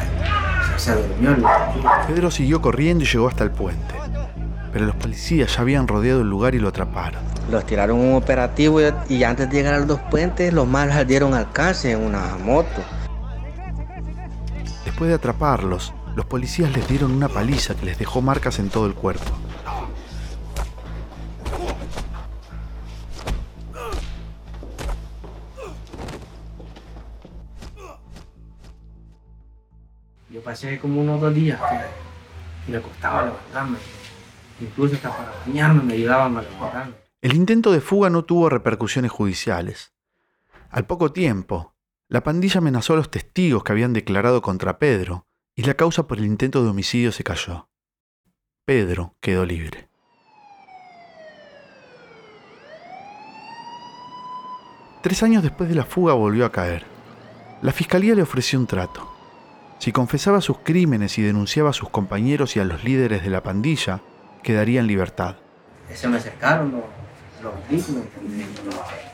se 0.82 0.94
durmió. 0.94 1.30
el- 1.30 1.44
Pedro 2.06 2.30
siguió 2.30 2.60
corriendo 2.60 3.04
y 3.04 3.06
llegó 3.06 3.28
hasta 3.28 3.44
el 3.44 3.50
puente. 3.50 3.94
Pero 4.72 4.86
los 4.86 4.96
policías 4.96 5.54
ya 5.54 5.60
habían 5.62 5.86
rodeado 5.86 6.22
el 6.22 6.28
lugar 6.30 6.54
y 6.54 6.58
lo 6.58 6.68
atraparon. 6.68 7.20
Los 7.50 7.66
tiraron 7.66 7.98
un 8.00 8.14
operativo 8.14 8.80
y, 8.80 8.84
y 9.08 9.24
antes 9.24 9.50
de 9.50 9.56
llegar 9.56 9.74
a 9.74 9.78
los 9.78 9.86
dos 9.86 10.00
puentes, 10.10 10.52
los 10.52 10.66
malos 10.66 11.06
dieron 11.06 11.34
alcance 11.34 11.92
en 11.92 12.00
una 12.00 12.36
moto. 12.42 12.82
Después 14.84 15.08
de 15.08 15.14
atraparlos, 15.14 15.92
los 16.16 16.24
policías 16.26 16.72
les 16.72 16.86
dieron 16.88 17.12
una 17.12 17.28
paliza 17.28 17.74
que 17.74 17.86
les 17.86 17.98
dejó 17.98 18.22
marcas 18.22 18.58
en 18.58 18.68
todo 18.70 18.86
el 18.86 18.94
cuerpo. 18.94 19.30
Yo 30.42 30.46
pasé 30.46 30.80
como 30.80 31.00
unos 31.00 31.20
dos 31.20 31.32
días 31.32 31.60
que 32.66 32.72
me 32.72 32.80
costaba 32.80 33.26
levantarme. 33.26 33.78
Incluso 34.60 34.96
hasta 34.96 35.16
para 35.16 35.32
bañarme 35.46 35.84
me 35.84 35.94
ayudaban 35.94 36.36
a 36.36 36.42
levantarme. 36.42 36.94
El 37.20 37.34
intento 37.34 37.70
de 37.70 37.80
fuga 37.80 38.10
no 38.10 38.24
tuvo 38.24 38.48
repercusiones 38.48 39.12
judiciales. 39.12 39.92
Al 40.68 40.84
poco 40.84 41.12
tiempo, 41.12 41.76
la 42.08 42.24
pandilla 42.24 42.58
amenazó 42.58 42.94
a 42.94 42.96
los 42.96 43.08
testigos 43.08 43.62
que 43.62 43.70
habían 43.70 43.92
declarado 43.92 44.42
contra 44.42 44.80
Pedro 44.80 45.28
y 45.54 45.62
la 45.62 45.74
causa 45.74 46.08
por 46.08 46.18
el 46.18 46.24
intento 46.24 46.64
de 46.64 46.70
homicidio 46.70 47.12
se 47.12 47.22
cayó. 47.22 47.68
Pedro 48.64 49.14
quedó 49.20 49.46
libre. 49.46 49.90
Tres 55.02 55.22
años 55.22 55.44
después 55.44 55.68
de 55.68 55.76
la 55.76 55.84
fuga 55.84 56.14
volvió 56.14 56.44
a 56.44 56.50
caer. 56.50 56.84
La 57.62 57.70
fiscalía 57.70 58.16
le 58.16 58.22
ofreció 58.22 58.58
un 58.58 58.66
trato. 58.66 59.11
Si 59.82 59.90
confesaba 59.90 60.40
sus 60.40 60.58
crímenes 60.58 61.18
y 61.18 61.22
denunciaba 61.22 61.70
a 61.70 61.72
sus 61.72 61.88
compañeros 61.88 62.54
y 62.54 62.60
a 62.60 62.64
los 62.64 62.84
líderes 62.84 63.24
de 63.24 63.30
la 63.30 63.42
pandilla, 63.42 64.00
quedaría 64.44 64.78
en 64.78 64.86
libertad. 64.86 65.34
Se 65.92 66.06
me 66.06 66.18
acercaron 66.18 66.70
los, 66.70 66.82
los 67.42 67.52
ritmos, 67.68 68.04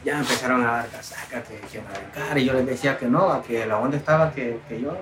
ya 0.05 0.19
empezaron 0.19 0.61
a 0.67 0.73
dar 0.73 0.89
casacas 0.89 1.45
que, 1.49 1.59
que 1.73 1.81
arrancar 1.81 2.37
y 2.37 2.45
yo 2.45 2.53
les 2.53 2.67
decía 2.67 2.99
que 2.99 3.07
no, 3.07 3.43
que 3.45 3.65
la 3.65 3.79
onda 3.79 3.97
estaba 3.97 4.31
que, 4.31 4.61
que 4.69 4.79
yo 4.79 4.95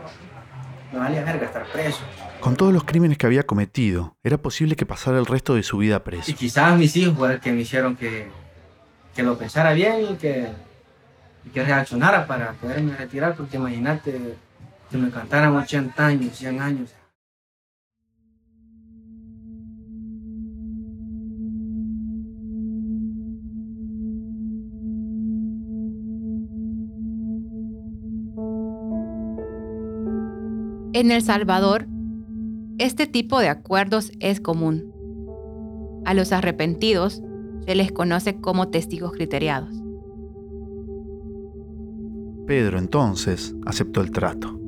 me 0.93 1.01
valía 1.01 1.25
verga 1.25 1.47
estar 1.47 1.67
preso. 1.73 2.05
Con 2.39 2.55
todos 2.55 2.73
los 2.73 2.85
crímenes 2.85 3.19
que 3.19 3.27
había 3.27 3.43
cometido, 3.43 4.15
era 4.23 4.39
posible 4.39 4.77
que 4.77 4.87
pasara 4.87 5.19
el 5.19 5.27
resto 5.27 5.57
de 5.57 5.65
su 5.65 5.79
vida 5.79 6.05
preso. 6.05 6.31
Y 6.31 6.35
quizás 6.35 6.79
mis 6.79 6.95
hijos 6.97 7.17
fueron 7.17 7.39
los 7.39 7.43
que 7.43 7.51
me 7.51 7.63
hicieron 7.63 7.97
que, 7.97 8.29
que 9.17 9.23
lo 9.25 9.37
pensara 9.37 9.73
bien 9.73 10.13
y 10.13 10.15
que, 10.15 10.47
y 11.45 11.49
que 11.49 11.65
reaccionara 11.65 12.25
para 12.29 12.53
poderme 12.53 12.97
retirar, 12.97 13.35
porque 13.35 13.57
imagínate 13.57 14.37
que 14.91 14.97
me 14.97 15.11
cantaran 15.11 15.57
80 15.57 16.07
años, 16.07 16.37
100 16.37 16.61
años. 16.61 16.95
En 30.93 31.11
El 31.11 31.21
Salvador, 31.21 31.87
este 32.79 33.07
tipo 33.07 33.39
de 33.39 33.49
acuerdos 33.49 34.13
es 34.19 34.41
común. 34.41 34.93
A 36.07 36.15
los 36.15 36.33
arrepentidos 36.33 37.23
se 37.67 37.75
les 37.75 37.93
conoce 37.93 38.41
como 38.41 38.69
testigos 38.69 39.13
criteriados. 39.13 39.83
Pedro 42.47 42.79
entonces 42.79 43.55
aceptó 43.67 44.01
el 44.01 44.11
trato. 44.11 44.66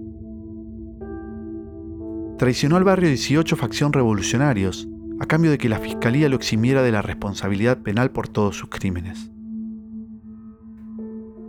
Traicionó 2.38 2.77
al 2.77 2.85
barrio 2.85 3.09
18 3.09 3.57
facción 3.57 3.92
revolucionarios 3.92 4.87
a 5.18 5.27
cambio 5.27 5.51
de 5.51 5.59
que 5.59 5.68
la 5.68 5.81
fiscalía 5.81 6.29
lo 6.29 6.37
eximiera 6.37 6.85
de 6.85 6.92
la 6.92 7.03
responsabilidad 7.03 7.79
penal 7.79 8.12
por 8.12 8.29
todos 8.29 8.57
sus 8.57 8.70
crímenes. 8.70 9.33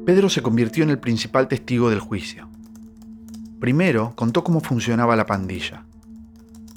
Pedro 0.07 0.29
se 0.29 0.41
convirtió 0.41 0.83
en 0.83 0.89
el 0.89 0.97
principal 0.97 1.47
testigo 1.47 1.91
del 1.91 1.99
juicio. 1.99 2.49
Primero 3.59 4.13
contó 4.15 4.43
cómo 4.43 4.61
funcionaba 4.61 5.15
la 5.15 5.27
pandilla. 5.27 5.83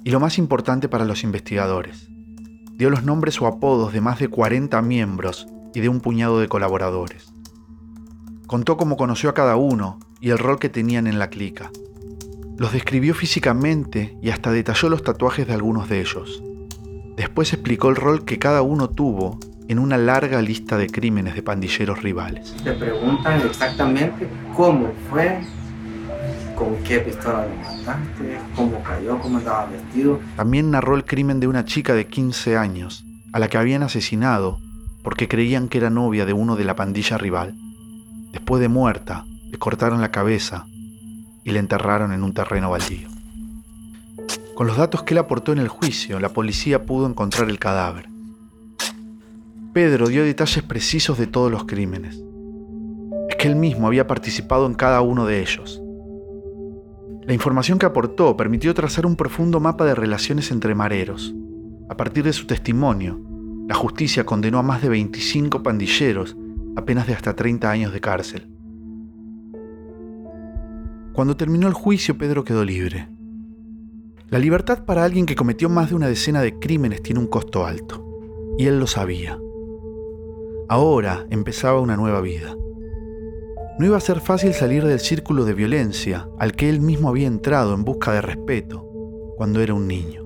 Y 0.04 0.10
lo 0.10 0.20
más 0.20 0.36
importante 0.36 0.90
para 0.90 1.06
los 1.06 1.24
investigadores, 1.24 2.10
dio 2.74 2.90
los 2.90 3.04
nombres 3.04 3.40
o 3.40 3.46
apodos 3.46 3.94
de 3.94 4.02
más 4.02 4.18
de 4.18 4.28
40 4.28 4.82
miembros 4.82 5.46
y 5.74 5.80
de 5.80 5.88
un 5.88 6.00
puñado 6.00 6.38
de 6.38 6.48
colaboradores. 6.48 7.32
Contó 8.46 8.76
cómo 8.76 8.98
conoció 8.98 9.30
a 9.30 9.34
cada 9.34 9.56
uno 9.56 10.00
y 10.20 10.28
el 10.28 10.38
rol 10.38 10.58
que 10.58 10.68
tenían 10.68 11.06
en 11.06 11.18
la 11.18 11.30
clica. 11.30 11.70
Los 12.62 12.72
describió 12.72 13.12
físicamente 13.12 14.16
y 14.22 14.30
hasta 14.30 14.52
detalló 14.52 14.88
los 14.88 15.02
tatuajes 15.02 15.48
de 15.48 15.52
algunos 15.52 15.88
de 15.88 16.00
ellos. 16.00 16.44
Después 17.16 17.52
explicó 17.52 17.88
el 17.88 17.96
rol 17.96 18.24
que 18.24 18.38
cada 18.38 18.62
uno 18.62 18.88
tuvo 18.88 19.40
en 19.66 19.80
una 19.80 19.98
larga 19.98 20.40
lista 20.40 20.78
de 20.78 20.86
crímenes 20.86 21.34
de 21.34 21.42
pandilleros 21.42 22.04
rivales. 22.04 22.54
Te 22.62 22.70
preguntan 22.74 23.40
exactamente 23.40 24.28
cómo 24.56 24.92
fue, 25.10 25.40
con 26.54 26.76
qué 26.84 27.00
pistola 27.00 27.48
lo 27.48 27.56
mataste, 27.56 28.38
cómo 28.54 28.80
cayó, 28.84 29.18
cómo 29.18 29.38
estaba 29.38 29.66
vestido. 29.66 30.20
También 30.36 30.70
narró 30.70 30.94
el 30.94 31.04
crimen 31.04 31.40
de 31.40 31.48
una 31.48 31.64
chica 31.64 31.94
de 31.94 32.06
15 32.06 32.56
años, 32.56 33.04
a 33.32 33.40
la 33.40 33.48
que 33.48 33.58
habían 33.58 33.82
asesinado 33.82 34.60
porque 35.02 35.26
creían 35.26 35.66
que 35.66 35.78
era 35.78 35.90
novia 35.90 36.26
de 36.26 36.32
uno 36.32 36.54
de 36.54 36.62
la 36.62 36.76
pandilla 36.76 37.18
rival. 37.18 37.56
Después 38.30 38.60
de 38.60 38.68
muerta, 38.68 39.24
le 39.50 39.58
cortaron 39.58 40.00
la 40.00 40.12
cabeza 40.12 40.68
y 41.44 41.52
la 41.52 41.58
enterraron 41.58 42.12
en 42.12 42.22
un 42.22 42.34
terreno 42.34 42.70
baldío. 42.70 43.08
Con 44.54 44.66
los 44.66 44.76
datos 44.76 45.02
que 45.02 45.14
él 45.14 45.18
aportó 45.18 45.52
en 45.52 45.58
el 45.58 45.68
juicio, 45.68 46.20
la 46.20 46.28
policía 46.28 46.84
pudo 46.84 47.06
encontrar 47.06 47.48
el 47.48 47.58
cadáver. 47.58 48.08
Pedro 49.72 50.08
dio 50.08 50.24
detalles 50.24 50.62
precisos 50.62 51.18
de 51.18 51.26
todos 51.26 51.50
los 51.50 51.64
crímenes. 51.64 52.22
Es 53.30 53.36
que 53.36 53.48
él 53.48 53.56
mismo 53.56 53.86
había 53.86 54.06
participado 54.06 54.66
en 54.66 54.74
cada 54.74 55.00
uno 55.00 55.24
de 55.24 55.40
ellos. 55.40 55.82
La 57.24 57.32
información 57.32 57.78
que 57.78 57.86
aportó 57.86 58.36
permitió 58.36 58.74
trazar 58.74 59.06
un 59.06 59.16
profundo 59.16 59.60
mapa 59.60 59.84
de 59.84 59.94
relaciones 59.94 60.50
entre 60.50 60.74
mareros. 60.74 61.34
A 61.88 61.96
partir 61.96 62.24
de 62.24 62.32
su 62.32 62.46
testimonio, 62.46 63.20
la 63.68 63.74
justicia 63.74 64.26
condenó 64.26 64.58
a 64.58 64.62
más 64.62 64.82
de 64.82 64.90
25 64.90 65.62
pandilleros 65.62 66.36
a 66.76 66.84
penas 66.84 67.06
de 67.06 67.14
hasta 67.14 67.34
30 67.34 67.70
años 67.70 67.92
de 67.92 68.00
cárcel. 68.00 68.48
Cuando 71.12 71.36
terminó 71.36 71.68
el 71.68 71.74
juicio, 71.74 72.16
Pedro 72.16 72.42
quedó 72.42 72.64
libre. 72.64 73.08
La 74.30 74.38
libertad 74.38 74.86
para 74.86 75.04
alguien 75.04 75.26
que 75.26 75.36
cometió 75.36 75.68
más 75.68 75.90
de 75.90 75.94
una 75.94 76.08
decena 76.08 76.40
de 76.40 76.58
crímenes 76.58 77.02
tiene 77.02 77.20
un 77.20 77.26
costo 77.26 77.66
alto, 77.66 78.54
y 78.56 78.66
él 78.66 78.80
lo 78.80 78.86
sabía. 78.86 79.38
Ahora 80.70 81.26
empezaba 81.28 81.80
una 81.80 81.98
nueva 81.98 82.22
vida. 82.22 82.56
No 83.78 83.84
iba 83.86 83.98
a 83.98 84.00
ser 84.00 84.20
fácil 84.20 84.54
salir 84.54 84.84
del 84.84 85.00
círculo 85.00 85.44
de 85.44 85.52
violencia 85.52 86.28
al 86.38 86.52
que 86.52 86.70
él 86.70 86.80
mismo 86.80 87.10
había 87.10 87.26
entrado 87.26 87.74
en 87.74 87.84
busca 87.84 88.12
de 88.12 88.22
respeto 88.22 88.88
cuando 89.36 89.60
era 89.60 89.74
un 89.74 89.86
niño. 89.86 90.21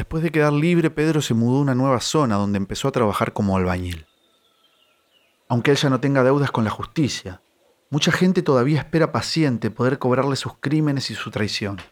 Después 0.00 0.22
de 0.22 0.30
quedar 0.30 0.54
libre, 0.54 0.88
Pedro 0.88 1.20
se 1.20 1.34
mudó 1.34 1.58
a 1.58 1.60
una 1.60 1.74
nueva 1.74 2.00
zona 2.00 2.36
donde 2.36 2.56
empezó 2.56 2.88
a 2.88 2.90
trabajar 2.90 3.34
como 3.34 3.54
albañil. 3.54 4.06
Aunque 5.46 5.72
él 5.72 5.76
ya 5.76 5.90
no 5.90 6.00
tenga 6.00 6.24
deudas 6.24 6.50
con 6.50 6.64
la 6.64 6.70
justicia, 6.70 7.42
mucha 7.90 8.10
gente 8.10 8.40
todavía 8.40 8.78
espera 8.78 9.12
paciente 9.12 9.70
poder 9.70 9.98
cobrarle 9.98 10.36
sus 10.36 10.54
crímenes 10.58 11.10
y 11.10 11.14
su 11.14 11.30
traición. 11.30 11.82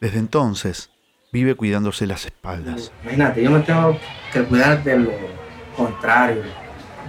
Desde 0.00 0.18
entonces, 0.18 0.88
vive 1.34 1.54
cuidándose 1.54 2.06
las 2.06 2.24
espaldas. 2.24 2.92
Imagínate, 3.02 3.42
yo 3.42 3.50
me 3.50 3.60
tengo 3.60 3.98
que 4.32 4.42
cuidar 4.44 4.82
de 4.82 4.98
lo 4.98 5.12
contrario, 5.76 6.44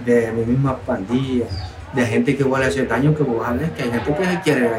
de 0.04 0.32
mi 0.32 0.44
misma 0.44 0.76
pandilla, 0.76 1.46
de 1.94 2.04
gente 2.04 2.36
que 2.36 2.44
vuelve 2.44 2.66
a 2.66 2.68
hacer 2.68 2.86
daño 2.86 3.14
que 3.14 3.22
vos 3.22 3.42
que 3.74 3.82
hay 3.84 3.90
gente 3.90 4.14
que 4.14 4.24
se 4.26 4.40
quiere 4.42 4.70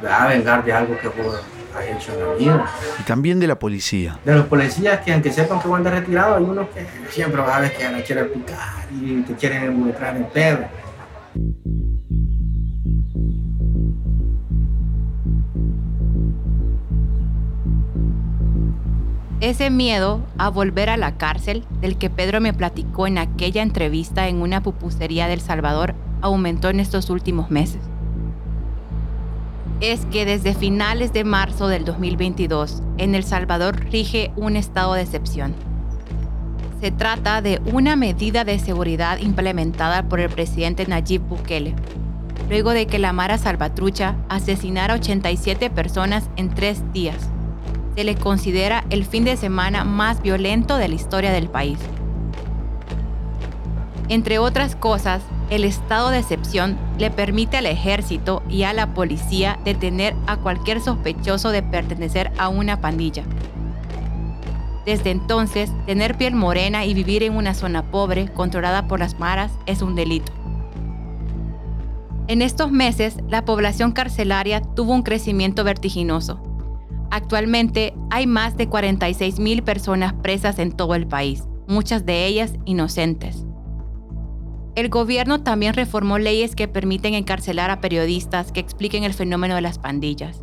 ¿verdad? 0.00 0.28
vengar 0.28 0.64
de 0.64 0.72
algo 0.72 0.96
que 0.96 1.08
vos 1.08 1.34
has 1.34 1.53
hecho 1.82 2.12
en 2.12 2.20
la 2.20 2.34
vida. 2.34 2.70
Y 3.00 3.02
también 3.04 3.40
de 3.40 3.46
la 3.46 3.58
policía. 3.58 4.18
De 4.24 4.34
los 4.34 4.46
policías 4.46 5.00
que 5.00 5.12
aunque 5.12 5.32
sepan 5.32 5.60
que 5.60 5.68
van 5.68 5.82
de 5.82 5.90
retirado, 5.90 6.36
hay 6.36 6.44
unos 6.44 6.68
que 6.68 6.86
siempre 7.10 7.40
vas 7.40 7.56
a 7.56 7.60
ver 7.60 7.76
que 7.76 7.88
no 7.88 8.02
quieren 8.02 8.28
picar 8.32 8.86
y 8.92 9.22
te 9.22 9.34
quieren 9.34 9.72
involucrar 9.72 10.16
en 10.16 10.24
pedo. 10.26 10.64
Ese 19.40 19.68
miedo 19.68 20.24
a 20.38 20.48
volver 20.48 20.88
a 20.88 20.96
la 20.96 21.18
cárcel 21.18 21.66
del 21.82 21.98
que 21.98 22.08
Pedro 22.08 22.40
me 22.40 22.54
platicó 22.54 23.06
en 23.06 23.18
aquella 23.18 23.60
entrevista 23.60 24.26
en 24.28 24.40
una 24.40 24.62
pupusería 24.62 25.28
del 25.28 25.42
Salvador 25.42 25.94
aumentó 26.22 26.70
en 26.70 26.80
estos 26.80 27.10
últimos 27.10 27.50
meses. 27.50 27.82
Es 29.80 30.06
que 30.06 30.24
desde 30.24 30.54
finales 30.54 31.12
de 31.12 31.24
marzo 31.24 31.68
del 31.68 31.84
2022, 31.84 32.82
en 32.98 33.14
El 33.14 33.24
Salvador 33.24 33.80
rige 33.90 34.32
un 34.36 34.56
estado 34.56 34.94
de 34.94 35.02
excepción. 35.02 35.54
Se 36.80 36.90
trata 36.90 37.42
de 37.42 37.60
una 37.72 37.96
medida 37.96 38.44
de 38.44 38.58
seguridad 38.58 39.18
implementada 39.18 40.08
por 40.08 40.20
el 40.20 40.30
presidente 40.30 40.86
Nayib 40.86 41.22
Bukele, 41.22 41.74
luego 42.48 42.70
de 42.70 42.86
que 42.86 42.98
la 42.98 43.12
Mara 43.12 43.38
Salvatrucha 43.38 44.16
asesinara 44.28 44.94
87 44.94 45.70
personas 45.70 46.28
en 46.36 46.50
tres 46.50 46.82
días 46.92 47.28
se 47.94 48.04
le 48.04 48.16
considera 48.16 48.84
el 48.90 49.04
fin 49.04 49.24
de 49.24 49.36
semana 49.36 49.84
más 49.84 50.20
violento 50.20 50.76
de 50.76 50.88
la 50.88 50.94
historia 50.94 51.32
del 51.32 51.48
país. 51.48 51.78
Entre 54.08 54.38
otras 54.38 54.76
cosas, 54.76 55.22
el 55.50 55.64
estado 55.64 56.10
de 56.10 56.18
excepción 56.18 56.76
le 56.98 57.10
permite 57.10 57.56
al 57.56 57.66
ejército 57.66 58.42
y 58.48 58.62
a 58.62 58.72
la 58.72 58.94
policía 58.94 59.58
detener 59.64 60.14
a 60.26 60.36
cualquier 60.38 60.80
sospechoso 60.80 61.50
de 61.50 61.62
pertenecer 61.62 62.32
a 62.38 62.48
una 62.48 62.80
pandilla. 62.80 63.24
Desde 64.86 65.10
entonces, 65.10 65.70
tener 65.86 66.16
piel 66.16 66.34
morena 66.34 66.84
y 66.84 66.92
vivir 66.92 67.22
en 67.22 67.36
una 67.36 67.54
zona 67.54 67.90
pobre 67.90 68.28
controlada 68.28 68.86
por 68.86 69.00
las 69.00 69.18
maras 69.18 69.50
es 69.66 69.80
un 69.80 69.94
delito. 69.94 70.32
En 72.26 72.42
estos 72.42 72.70
meses, 72.70 73.16
la 73.28 73.44
población 73.44 73.92
carcelaria 73.92 74.60
tuvo 74.60 74.92
un 74.92 75.02
crecimiento 75.02 75.64
vertiginoso. 75.64 76.42
Actualmente 77.10 77.94
hay 78.10 78.26
más 78.26 78.56
de 78.56 78.68
46 78.68 79.38
mil 79.38 79.62
personas 79.62 80.14
presas 80.14 80.58
en 80.58 80.72
todo 80.72 80.94
el 80.94 81.06
país, 81.06 81.44
muchas 81.66 82.04
de 82.04 82.26
ellas 82.26 82.54
inocentes. 82.64 83.44
El 84.76 84.88
gobierno 84.88 85.44
también 85.44 85.74
reformó 85.74 86.18
leyes 86.18 86.56
que 86.56 86.66
permiten 86.66 87.14
encarcelar 87.14 87.70
a 87.70 87.80
periodistas 87.80 88.50
que 88.50 88.58
expliquen 88.58 89.04
el 89.04 89.14
fenómeno 89.14 89.54
de 89.54 89.60
las 89.60 89.78
pandillas. 89.78 90.42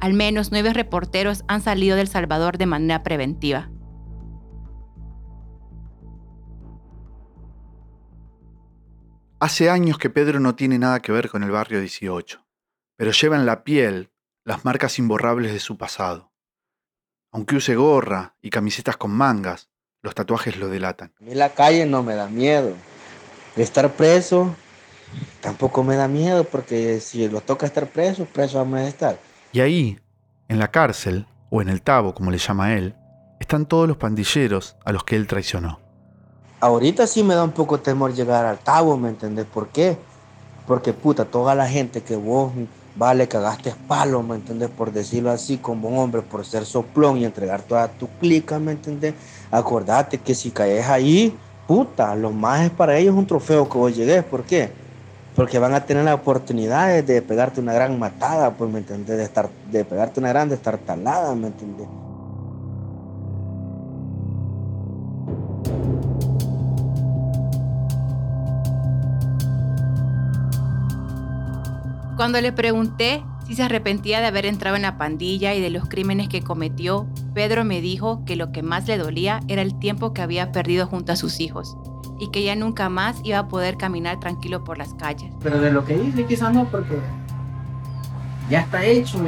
Al 0.00 0.14
menos 0.14 0.50
nueve 0.50 0.72
reporteros 0.72 1.44
han 1.46 1.60
salido 1.60 1.94
del 1.94 2.08
Salvador 2.08 2.56
de 2.56 2.64
manera 2.64 3.02
preventiva. 3.02 3.70
Hace 9.40 9.68
años 9.68 9.98
que 9.98 10.08
Pedro 10.08 10.40
no 10.40 10.54
tiene 10.54 10.78
nada 10.78 11.00
que 11.00 11.12
ver 11.12 11.28
con 11.28 11.42
el 11.42 11.50
barrio 11.50 11.80
18, 11.80 12.46
pero 12.96 13.10
lleva 13.10 13.36
en 13.36 13.44
la 13.44 13.62
piel 13.62 14.10
las 14.42 14.64
marcas 14.64 14.98
imborrables 14.98 15.52
de 15.52 15.60
su 15.60 15.76
pasado. 15.76 16.32
Aunque 17.30 17.56
use 17.56 17.76
gorra 17.76 18.36
y 18.40 18.48
camisetas 18.48 18.96
con 18.96 19.10
mangas, 19.10 19.70
los 20.02 20.14
tatuajes 20.14 20.56
lo 20.56 20.68
delatan. 20.68 21.12
A 21.20 21.24
mí 21.24 21.34
la 21.34 21.50
calle 21.50 21.84
no 21.84 22.02
me 22.02 22.14
da 22.14 22.26
miedo. 22.26 22.74
Estar 23.56 23.90
preso 23.92 24.54
tampoco 25.40 25.82
me 25.82 25.96
da 25.96 26.08
miedo 26.08 26.44
porque 26.44 27.00
si 27.00 27.28
lo 27.28 27.40
toca 27.40 27.66
estar 27.66 27.86
preso, 27.88 28.24
preso 28.24 28.58
vamos 28.58 28.80
a 28.80 28.88
estar. 28.88 29.18
Y 29.52 29.60
ahí, 29.60 29.98
en 30.48 30.58
la 30.58 30.70
cárcel, 30.70 31.26
o 31.50 31.60
en 31.60 31.68
el 31.68 31.82
tabo 31.82 32.14
como 32.14 32.30
le 32.30 32.38
llama 32.38 32.74
él, 32.74 32.94
están 33.40 33.66
todos 33.66 33.88
los 33.88 33.96
pandilleros 33.96 34.76
a 34.84 34.92
los 34.92 35.04
que 35.04 35.16
él 35.16 35.26
traicionó. 35.26 35.80
Ahorita 36.60 37.06
sí 37.06 37.22
me 37.22 37.34
da 37.34 37.42
un 37.42 37.52
poco 37.52 37.80
temor 37.80 38.14
llegar 38.14 38.44
al 38.44 38.58
tabo, 38.58 38.96
¿me 38.96 39.08
entendés? 39.08 39.46
¿Por 39.46 39.68
qué? 39.68 39.96
Porque 40.66 40.92
puta, 40.92 41.24
toda 41.24 41.54
la 41.54 41.66
gente 41.66 42.02
que 42.02 42.16
vos 42.16 42.52
vale, 42.96 43.28
cagaste 43.28 43.74
palo, 43.88 44.22
¿me 44.22 44.36
entendés? 44.36 44.68
Por 44.68 44.92
decirlo 44.92 45.30
así, 45.30 45.56
como 45.56 46.02
hombre, 46.02 46.22
por 46.22 46.44
ser 46.44 46.66
soplón 46.66 47.16
y 47.16 47.24
entregar 47.24 47.62
toda 47.62 47.88
tu 47.88 48.08
clica, 48.20 48.58
¿me 48.58 48.72
entendés? 48.72 49.14
Acordate 49.50 50.18
que 50.18 50.34
si 50.34 50.50
caes 50.50 50.86
ahí, 50.86 51.36
puta, 51.70 52.16
lo 52.16 52.32
más 52.32 52.62
es 52.62 52.70
para 52.70 52.98
ellos 52.98 53.14
un 53.14 53.28
trofeo 53.28 53.68
que 53.68 53.78
vos 53.78 53.94
llegues. 53.94 54.24
¿Por 54.24 54.42
qué? 54.42 54.72
Porque 55.36 55.60
van 55.60 55.72
a 55.72 55.86
tener 55.86 56.04
la 56.04 56.14
oportunidad 56.14 57.00
de 57.04 57.22
pegarte 57.22 57.60
una 57.60 57.72
gran 57.72 57.96
matada, 57.96 58.50
pues, 58.50 58.68
¿me 58.68 58.80
entendés? 58.80 59.16
De, 59.16 59.22
estar, 59.22 59.48
de 59.70 59.84
pegarte 59.84 60.18
una 60.18 60.30
gran 60.30 60.48
destartalada, 60.48 61.32
¿me 61.36 61.46
entendés? 61.46 61.86
Cuando 72.16 72.40
le 72.40 72.50
pregunté 72.50 73.22
si 73.50 73.56
se 73.56 73.64
arrepentía 73.64 74.20
de 74.20 74.28
haber 74.28 74.46
entrado 74.46 74.76
en 74.76 74.82
la 74.82 74.96
pandilla 74.96 75.54
y 75.54 75.60
de 75.60 75.70
los 75.70 75.88
crímenes 75.88 76.28
que 76.28 76.40
cometió, 76.40 77.08
Pedro 77.34 77.64
me 77.64 77.80
dijo 77.80 78.24
que 78.24 78.36
lo 78.36 78.52
que 78.52 78.62
más 78.62 78.86
le 78.86 78.96
dolía 78.96 79.40
era 79.48 79.60
el 79.60 79.76
tiempo 79.76 80.12
que 80.12 80.22
había 80.22 80.52
perdido 80.52 80.86
junto 80.86 81.10
a 81.10 81.16
sus 81.16 81.40
hijos 81.40 81.76
y 82.20 82.30
que 82.30 82.44
ya 82.44 82.54
nunca 82.54 82.88
más 82.88 83.20
iba 83.24 83.40
a 83.40 83.48
poder 83.48 83.76
caminar 83.76 84.20
tranquilo 84.20 84.62
por 84.62 84.78
las 84.78 84.94
calles. 84.94 85.32
Pero 85.42 85.60
de 85.60 85.72
lo 85.72 85.84
que 85.84 86.00
hice 86.00 86.26
quizás 86.26 86.54
no, 86.54 86.64
porque 86.66 86.96
ya 88.48 88.60
está 88.60 88.84
hecho 88.84 89.18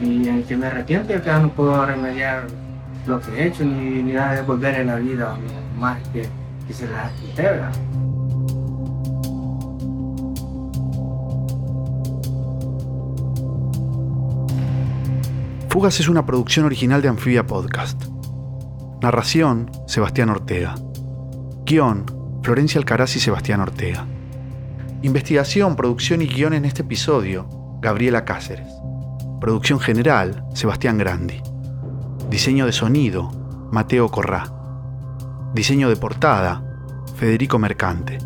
y, 0.00 0.06
y 0.06 0.28
el 0.28 0.44
que 0.44 0.56
me 0.56 0.66
arrepiento 0.66 1.12
yo 1.12 1.40
no 1.40 1.48
puedo 1.48 1.84
remediar 1.84 2.46
lo 3.04 3.20
que 3.20 3.32
he 3.32 3.48
hecho 3.48 3.64
ni, 3.64 4.00
ni 4.00 4.12
nada 4.12 4.34
de 4.34 4.42
volver 4.42 4.76
en 4.76 4.86
la 4.86 4.94
vida 4.94 5.36
más 5.76 5.98
que, 6.10 6.24
que 6.68 6.72
se 6.72 6.86
la 6.86 7.10
quité, 7.20 7.50
Fugas 15.70 16.00
es 16.00 16.08
una 16.08 16.26
producción 16.26 16.66
original 16.66 17.00
de 17.00 17.06
Anfibia 17.06 17.46
Podcast. 17.46 18.02
Narración, 19.00 19.70
Sebastián 19.86 20.28
Ortega. 20.28 20.74
Guión, 21.64 22.06
Florencia 22.42 22.80
Alcaraz 22.80 23.14
y 23.14 23.20
Sebastián 23.20 23.60
Ortega. 23.60 24.04
Investigación, 25.02 25.76
producción 25.76 26.22
y 26.22 26.26
guion 26.26 26.54
en 26.54 26.64
este 26.64 26.82
episodio, 26.82 27.48
Gabriela 27.80 28.24
Cáceres. 28.24 28.66
Producción 29.40 29.78
general, 29.78 30.44
Sebastián 30.54 30.98
Grandi. 30.98 31.40
Diseño 32.28 32.66
de 32.66 32.72
sonido, 32.72 33.30
Mateo 33.70 34.08
Corrá. 34.08 34.52
Diseño 35.54 35.88
de 35.88 35.94
portada, 35.94 36.64
Federico 37.14 37.60
Mercante. 37.60 38.18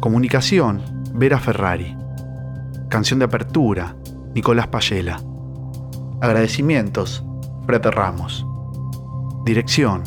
Comunicación, 0.00 0.82
Vera 1.14 1.40
Ferrari. 1.40 1.96
Canción 2.90 3.18
de 3.20 3.24
apertura, 3.24 3.96
Nicolás 4.34 4.66
Payela. 4.66 5.18
Agradecimientos, 6.20 7.24
Frete 7.66 7.92
Ramos. 7.92 8.44
Dirección, 9.44 10.02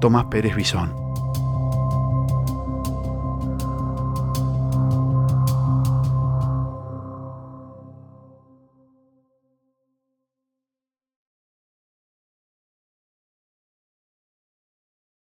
Tomás 0.00 0.24
Pérez 0.30 0.56
Bisón. 0.56 1.09